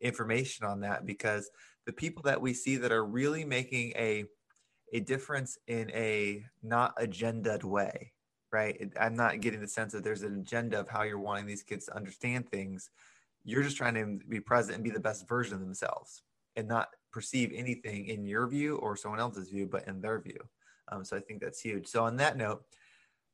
information 0.00 0.66
on 0.66 0.80
that 0.80 1.06
because 1.06 1.50
the 1.86 1.92
people 1.92 2.22
that 2.24 2.40
we 2.40 2.52
see 2.52 2.76
that 2.76 2.92
are 2.92 3.04
really 3.04 3.44
making 3.44 3.92
a 3.96 4.24
a 4.92 5.00
difference 5.00 5.58
in 5.66 5.90
a 5.90 6.44
not 6.62 6.96
agendaed 6.98 7.64
way 7.64 8.12
right? 8.52 8.90
I'm 8.98 9.16
not 9.16 9.40
getting 9.40 9.60
the 9.60 9.68
sense 9.68 9.92
that 9.92 10.04
there's 10.04 10.22
an 10.22 10.40
agenda 10.40 10.80
of 10.80 10.88
how 10.88 11.02
you're 11.02 11.18
wanting 11.18 11.46
these 11.46 11.62
kids 11.62 11.86
to 11.86 11.96
understand 11.96 12.48
things. 12.48 12.90
You're 13.44 13.62
just 13.62 13.76
trying 13.76 13.94
to 13.94 14.18
be 14.28 14.40
present 14.40 14.76
and 14.76 14.84
be 14.84 14.90
the 14.90 15.00
best 15.00 15.28
version 15.28 15.54
of 15.54 15.60
themselves 15.60 16.22
and 16.56 16.66
not 16.66 16.88
perceive 17.12 17.52
anything 17.54 18.06
in 18.06 18.24
your 18.24 18.46
view 18.46 18.76
or 18.76 18.96
someone 18.96 19.20
else's 19.20 19.50
view 19.50 19.66
but 19.66 19.86
in 19.86 20.00
their 20.00 20.20
view. 20.20 20.38
Um, 20.88 21.04
so 21.04 21.16
i 21.16 21.20
think 21.20 21.40
that's 21.40 21.60
huge. 21.60 21.86
So 21.86 22.04
on 22.04 22.16
that 22.16 22.36
note 22.36 22.64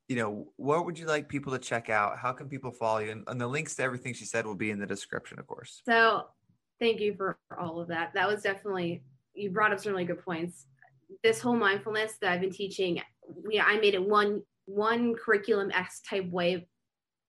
you 0.09 0.17
know 0.17 0.49
what 0.57 0.85
would 0.85 0.99
you 0.99 1.07
like 1.07 1.29
people 1.29 1.53
to 1.53 1.59
check 1.59 1.89
out? 1.89 2.19
How 2.19 2.33
can 2.33 2.49
people 2.49 2.73
follow 2.73 2.99
you? 2.99 3.13
And, 3.13 3.25
and 3.29 3.41
the 3.41 3.47
links 3.47 3.77
to 3.77 3.83
everything 3.83 4.13
she 4.15 4.25
said 4.25 4.45
will 4.45 4.57
be 4.57 4.71
in 4.71 4.79
the 4.79 4.87
description 4.87 5.39
of 5.39 5.47
course. 5.47 5.83
So 5.87 6.27
thank 6.81 7.01
you 7.01 7.15
for 7.15 7.39
all 7.59 7.81
of 7.81 7.89
that. 7.89 8.13
That 8.15 8.29
was 8.29 8.43
definitely 8.43 9.03
you 9.35 9.51
brought 9.51 9.73
up 9.73 9.81
some 9.81 9.93
really 9.93 10.05
good 10.05 10.25
points. 10.25 10.67
This 11.23 11.41
whole 11.41 11.57
mindfulness 11.57 12.15
that 12.21 12.33
I've 12.33 12.41
been 12.41 12.53
teaching, 12.53 13.01
yeah, 13.51 13.65
I 13.65 13.79
made 13.79 13.95
it 13.95 14.03
one 14.03 14.43
one 14.67 15.15
curriculum 15.15 15.71
S 15.73 16.01
type 16.09 16.29
way 16.31 16.69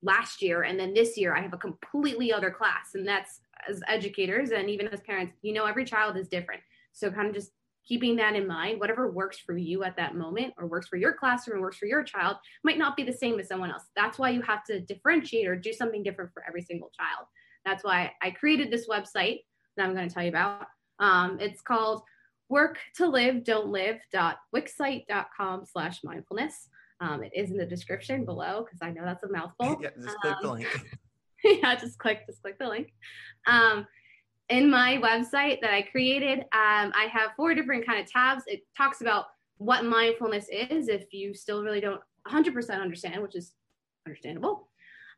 last 0.02 0.42
year, 0.42 0.64
and 0.64 0.80
then 0.80 0.94
this 0.94 1.18
year 1.18 1.36
I 1.36 1.42
have 1.42 1.54
a 1.54 1.58
completely 1.58 2.32
other 2.32 2.52
class, 2.52 2.92
and 2.96 3.08
that's 3.08 3.40
as 3.68 3.82
educators 3.88 4.52
and 4.52 4.70
even 4.70 4.88
as 4.90 5.02
parents, 5.02 5.38
you 5.42 5.54
know, 5.54 5.66
every 5.66 5.86
child 5.86 6.18
is 6.18 6.28
different. 6.28 6.62
So 6.92 7.10
kind 7.10 7.28
of 7.28 7.34
just 7.34 7.52
keeping 7.86 8.16
that 8.16 8.36
in 8.36 8.48
mind, 8.48 8.80
whatever 8.80 9.12
works 9.12 9.40
for 9.40 9.58
you 9.58 9.84
at 9.84 9.98
that 9.98 10.16
moment 10.16 10.54
or 10.58 10.68
works 10.68 10.88
for 10.88 10.96
your 10.96 11.14
classroom 11.14 11.62
works 11.62 11.78
for 11.78 11.86
your 11.86 12.04
child 12.04 12.38
might 12.64 12.78
not 12.78 12.96
be 12.96 13.04
the 13.04 13.12
same 13.12 13.40
as 13.40 13.48
someone 13.48 13.72
else. 13.72 13.84
That's 13.96 14.18
why 14.18 14.30
you 14.30 14.42
have 14.42 14.64
to 14.66 14.80
differentiate 14.80 15.48
or 15.48 15.56
do 15.56 15.74
something 15.74 16.04
different 16.04 16.32
for 16.34 16.44
every 16.48 16.62
single 16.62 16.92
child. 16.98 17.28
That's 17.66 17.84
why 17.84 18.12
I 18.22 18.32
created 18.32 18.72
this 18.72 18.88
website 18.88 19.40
that 19.78 19.86
I'm 19.86 19.96
going 19.96 20.08
to 20.08 20.14
tell 20.14 20.24
you 20.24 20.30
about. 20.30 20.68
Um, 21.00 21.38
it's 21.40 21.62
called 21.62 22.04
work 22.50 22.78
to 22.98 23.08
live 23.08 23.44
don't 23.44 23.68
live.wixsite.com 23.68 25.66
slash 25.66 26.04
mindfulness. 26.04 26.70
Um, 27.00 27.24
it 27.24 27.32
is 27.36 27.52
in 27.52 27.58
the 27.58 27.66
description 27.66 28.26
below 28.26 28.64
because 28.64 28.80
I 28.82 28.92
know 28.92 29.04
that's 29.04 29.24
a 29.24 29.30
mouthful. 29.30 29.78
yeah, 29.82 29.90
just 30.02 30.18
click 30.20 30.36
the 30.42 30.50
um, 30.50 30.56
link. 30.56 30.68
yeah, 31.44 31.76
just 31.76 31.98
click, 32.00 32.26
just 32.26 32.42
click 32.42 32.58
the 32.60 32.68
link. 32.68 32.94
Um, 33.48 33.86
in 34.50 34.70
my 34.70 34.98
website 34.98 35.62
that 35.62 35.74
I 35.74 35.82
created, 35.84 36.40
um, 36.40 36.92
I 36.94 37.08
have 37.12 37.32
four 37.36 37.54
different 37.56 37.86
kind 37.86 38.00
of 38.00 38.10
tabs. 38.10 38.44
It 38.48 38.62
talks 38.78 39.02
about 39.02 39.26
what 39.58 39.86
mindfulness 39.86 40.48
is 40.50 40.88
if 40.88 41.12
you 41.12 41.34
still 41.34 41.64
really 41.64 41.82
don't 41.82 42.02
100% 42.28 42.82
understand, 42.82 43.22
which 43.22 43.36
is 43.36 43.54
understandable. 44.06 44.70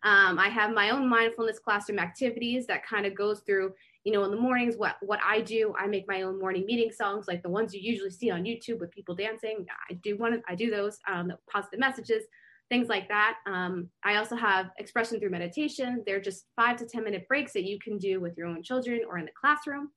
Um, 0.06 0.38
I 0.38 0.50
have 0.50 0.72
my 0.72 0.92
own 0.92 1.10
mindfulness 1.10 1.58
classroom 1.58 1.98
activities 1.98 2.68
that 2.68 2.86
kind 2.86 3.08
of 3.08 3.16
goes 3.16 3.40
through, 3.40 3.74
you 4.04 4.14
know, 4.14 4.24
in 4.24 4.30
the 4.30 4.38
mornings, 4.38 4.78
what, 4.78 4.98
what 5.02 5.20
I 5.26 5.42
do, 5.42 5.74
I 5.80 5.88
make 5.88 6.08
my 6.08 6.22
own 6.22 6.40
morning 6.40 6.64
meeting 6.68 6.92
songs, 6.92 7.28
like 7.28 7.42
the 7.42 7.50
ones 7.50 7.74
you 7.74 7.82
usually 7.82 8.12
see 8.12 8.30
on 8.30 8.44
YouTube 8.44 8.80
with 8.80 8.92
people 8.92 9.16
dancing. 9.16 9.66
I 9.90 9.96
do 9.96 10.16
one, 10.16 10.44
I 10.48 10.54
do 10.54 10.70
those, 10.70 11.00
um, 11.12 11.34
positive 11.52 11.80
messages, 11.80 12.24
things 12.70 12.88
like 12.88 13.08
that. 13.08 13.38
Um, 13.48 13.90
I 14.04 14.18
also 14.18 14.36
have 14.36 14.70
expression 14.78 15.20
through 15.20 15.32
meditation. 15.32 16.04
They're 16.06 16.22
just 16.22 16.46
five 16.56 16.78
to 16.78 16.86
10 16.86 17.04
minute 17.04 17.28
breaks 17.28 17.54
that 17.54 17.64
you 17.64 17.80
can 17.80 17.98
do 17.98 18.20
with 18.20 18.38
your 18.38 18.46
own 18.46 18.62
children 18.62 19.02
or 19.10 19.18
in 19.18 19.26
the 19.26 19.32
classroom. 19.32 19.90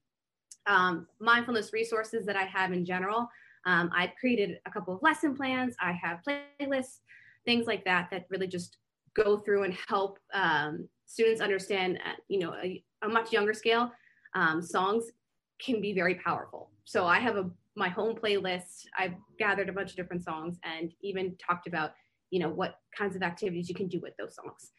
Um, 0.66 1.06
mindfulness 1.20 1.74
resources 1.74 2.24
that 2.24 2.36
I 2.36 2.44
have 2.44 2.72
in 2.72 2.86
general. 2.86 3.28
Um, 3.66 3.90
I've 3.94 4.14
created 4.18 4.58
a 4.64 4.70
couple 4.70 4.94
of 4.94 5.02
lesson 5.02 5.36
plans. 5.36 5.76
I 5.78 5.92
have 5.92 6.20
playlists, 6.26 7.00
things 7.44 7.66
like 7.66 7.84
that, 7.84 8.08
that 8.10 8.24
really 8.30 8.46
just 8.46 8.78
go 9.14 9.38
through 9.38 9.64
and 9.64 9.74
help 9.88 10.18
um, 10.32 10.88
students 11.06 11.40
understand, 11.40 11.98
at, 12.04 12.16
you 12.28 12.38
know, 12.38 12.54
a, 12.62 12.82
a, 13.02 13.08
much 13.08 13.32
younger 13.32 13.54
scale, 13.54 13.90
um, 14.34 14.62
songs 14.62 15.10
can 15.60 15.80
be 15.80 15.92
very 15.92 16.14
powerful. 16.16 16.70
So 16.84 17.06
I 17.06 17.18
have 17.18 17.36
a 17.36 17.50
my 17.76 17.88
home 17.88 18.16
playlist. 18.16 18.86
I've 18.98 19.14
gathered 19.38 19.68
a 19.68 19.72
bunch 19.72 19.90
of 19.90 19.96
different 19.96 20.24
songs 20.24 20.58
and 20.64 20.92
even 21.00 21.36
talked 21.36 21.68
about, 21.68 21.92
you 22.30 22.40
know, 22.40 22.48
what 22.48 22.80
kinds 22.96 23.14
of 23.16 23.22
activities 23.22 23.68
you 23.68 23.74
can 23.74 23.86
do 23.86 24.00
with 24.00 24.16
those 24.18 24.34
songs. 24.34 24.72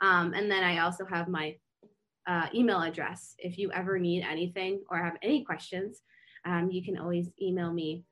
Um, 0.00 0.32
and 0.34 0.50
then 0.50 0.64
I 0.64 0.78
also 0.78 1.04
have 1.04 1.28
my 1.28 1.56
uh, 2.26 2.46
email 2.54 2.80
address. 2.80 3.34
If 3.38 3.58
you 3.58 3.70
ever 3.72 3.98
need 3.98 4.24
anything 4.24 4.80
or 4.90 4.98
have 4.98 5.18
any 5.22 5.44
questions, 5.44 6.00
um, 6.44 6.70
you 6.70 6.82
can 6.82 6.98
always 6.98 7.28
email 7.40 7.72
me 7.72 8.04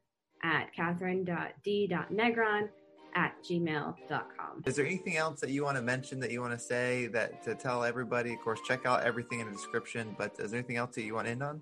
at 0.42 0.72
catherine.d.negron 0.74 2.68
at 3.14 3.42
gmail.com. 3.42 4.62
Is 4.66 4.76
there 4.76 4.86
anything 4.86 5.16
else 5.16 5.40
that 5.40 5.50
you 5.50 5.64
want 5.64 5.76
to 5.76 5.82
mention 5.82 6.20
that 6.20 6.30
you 6.30 6.40
want 6.40 6.52
to 6.52 6.58
say 6.58 7.06
that 7.08 7.42
to 7.44 7.54
tell 7.54 7.84
everybody? 7.84 8.34
Of 8.34 8.40
course, 8.40 8.60
check 8.66 8.86
out 8.86 9.02
everything 9.02 9.40
in 9.40 9.46
the 9.46 9.52
description, 9.52 10.14
but 10.18 10.32
is 10.38 10.50
there 10.50 10.58
anything 10.58 10.76
else 10.76 10.94
that 10.96 11.02
you 11.02 11.14
want 11.14 11.26
to 11.26 11.32
end 11.32 11.42
on? 11.42 11.60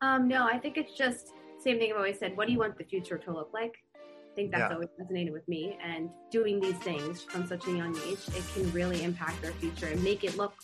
Um, 0.00 0.28
no, 0.28 0.46
I 0.46 0.58
think 0.58 0.76
it's 0.76 0.94
just 0.94 1.32
same 1.58 1.78
thing 1.78 1.90
I've 1.90 1.96
always 1.96 2.18
said. 2.18 2.36
What 2.36 2.46
do 2.46 2.52
you 2.52 2.58
want 2.58 2.78
the 2.78 2.84
future 2.84 3.18
to 3.18 3.32
look 3.32 3.50
like? 3.52 3.74
I 3.96 4.34
think 4.36 4.52
that's 4.52 4.70
yeah. 4.70 4.74
always 4.74 4.88
resonated 5.00 5.32
with 5.32 5.46
me. 5.48 5.76
And 5.84 6.10
doing 6.30 6.60
these 6.60 6.76
things 6.76 7.22
from 7.22 7.46
such 7.46 7.66
a 7.66 7.72
young 7.72 7.96
age, 8.06 8.20
it 8.28 8.44
can 8.54 8.70
really 8.72 9.02
impact 9.02 9.44
our 9.44 9.50
future 9.52 9.86
and 9.86 10.02
make 10.04 10.22
it 10.22 10.36
look 10.36 10.54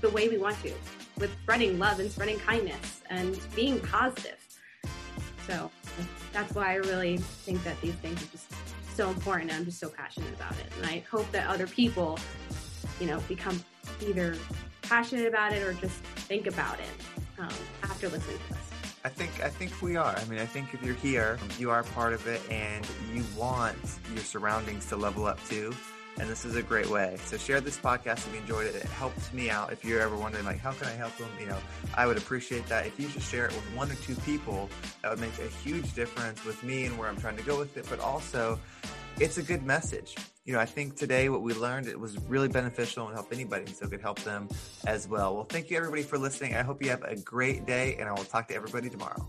the 0.00 0.10
way 0.10 0.28
we 0.28 0.38
want 0.38 0.60
to, 0.62 0.72
with 1.18 1.30
spreading 1.42 1.78
love 1.78 1.98
and 1.98 2.10
spreading 2.10 2.38
kindness 2.38 3.02
and 3.10 3.38
being 3.56 3.80
positive. 3.80 4.43
So 5.46 5.70
that's 6.32 6.54
why 6.54 6.72
I 6.72 6.76
really 6.76 7.18
think 7.18 7.62
that 7.64 7.80
these 7.80 7.94
things 7.94 8.22
are 8.22 8.26
just 8.26 8.46
so 8.94 9.10
important 9.10 9.50
and 9.50 9.60
I'm 9.60 9.64
just 9.64 9.78
so 9.78 9.88
passionate 9.88 10.32
about 10.34 10.52
it. 10.52 10.66
And 10.76 10.86
I 10.86 11.04
hope 11.10 11.30
that 11.32 11.48
other 11.48 11.66
people, 11.66 12.18
you 13.00 13.06
know, 13.06 13.20
become 13.28 13.62
either 14.06 14.36
passionate 14.82 15.26
about 15.26 15.52
it 15.52 15.62
or 15.62 15.72
just 15.74 15.96
think 16.28 16.46
about 16.46 16.78
it 16.78 17.40
um, 17.40 17.48
after 17.82 18.08
listening 18.08 18.38
to 18.48 18.54
us. 18.54 18.60
I 19.06 19.10
think 19.10 19.42
I 19.42 19.50
think 19.50 19.82
we 19.82 19.96
are. 19.96 20.16
I 20.16 20.24
mean, 20.24 20.38
I 20.38 20.46
think 20.46 20.72
if 20.72 20.82
you're 20.82 20.94
here, 20.94 21.38
you 21.58 21.70
are 21.70 21.82
part 21.82 22.14
of 22.14 22.26
it, 22.26 22.40
and 22.50 22.86
you 23.12 23.22
want 23.36 23.76
your 24.14 24.24
surroundings 24.24 24.86
to 24.86 24.96
level 24.96 25.26
up 25.26 25.44
too. 25.46 25.74
And 26.18 26.28
this 26.28 26.44
is 26.44 26.54
a 26.54 26.62
great 26.62 26.88
way. 26.88 27.16
So 27.24 27.36
share 27.36 27.60
this 27.60 27.76
podcast 27.76 28.18
if 28.26 28.30
you 28.32 28.40
enjoyed 28.40 28.66
it. 28.66 28.76
It 28.76 28.84
helps 28.84 29.32
me 29.32 29.50
out. 29.50 29.72
If 29.72 29.84
you're 29.84 30.00
ever 30.00 30.16
wondering, 30.16 30.44
like, 30.44 30.58
how 30.58 30.72
can 30.72 30.86
I 30.86 30.92
help 30.92 31.16
them? 31.16 31.28
You 31.40 31.46
know, 31.46 31.58
I 31.94 32.06
would 32.06 32.16
appreciate 32.16 32.66
that. 32.68 32.86
If 32.86 32.98
you 33.00 33.08
just 33.08 33.28
share 33.30 33.46
it 33.46 33.52
with 33.52 33.64
one 33.74 33.90
or 33.90 33.96
two 33.96 34.14
people, 34.16 34.70
that 35.02 35.10
would 35.10 35.20
make 35.20 35.36
a 35.38 35.48
huge 35.68 35.92
difference 35.94 36.44
with 36.44 36.62
me 36.62 36.84
and 36.84 36.96
where 36.96 37.08
I'm 37.08 37.16
trying 37.16 37.36
to 37.36 37.42
go 37.42 37.58
with 37.58 37.76
it. 37.76 37.86
But 37.90 37.98
also, 38.00 38.60
it's 39.18 39.38
a 39.38 39.42
good 39.42 39.64
message. 39.64 40.14
You 40.44 40.52
know, 40.52 40.60
I 40.60 40.66
think 40.66 40.96
today 40.96 41.28
what 41.28 41.42
we 41.42 41.54
learned 41.54 41.88
it 41.88 41.98
was 41.98 42.18
really 42.28 42.48
beneficial 42.48 43.06
and 43.06 43.14
help 43.14 43.32
anybody, 43.32 43.72
so 43.72 43.86
it 43.86 43.90
could 43.90 44.00
help 44.00 44.20
them 44.20 44.48
as 44.86 45.08
well. 45.08 45.34
Well, 45.34 45.44
thank 45.44 45.70
you 45.70 45.76
everybody 45.76 46.02
for 46.02 46.18
listening. 46.18 46.54
I 46.54 46.62
hope 46.62 46.82
you 46.82 46.90
have 46.90 47.02
a 47.02 47.16
great 47.16 47.66
day, 47.66 47.96
and 47.98 48.08
I 48.08 48.12
will 48.12 48.24
talk 48.24 48.48
to 48.48 48.54
everybody 48.54 48.90
tomorrow. 48.90 49.26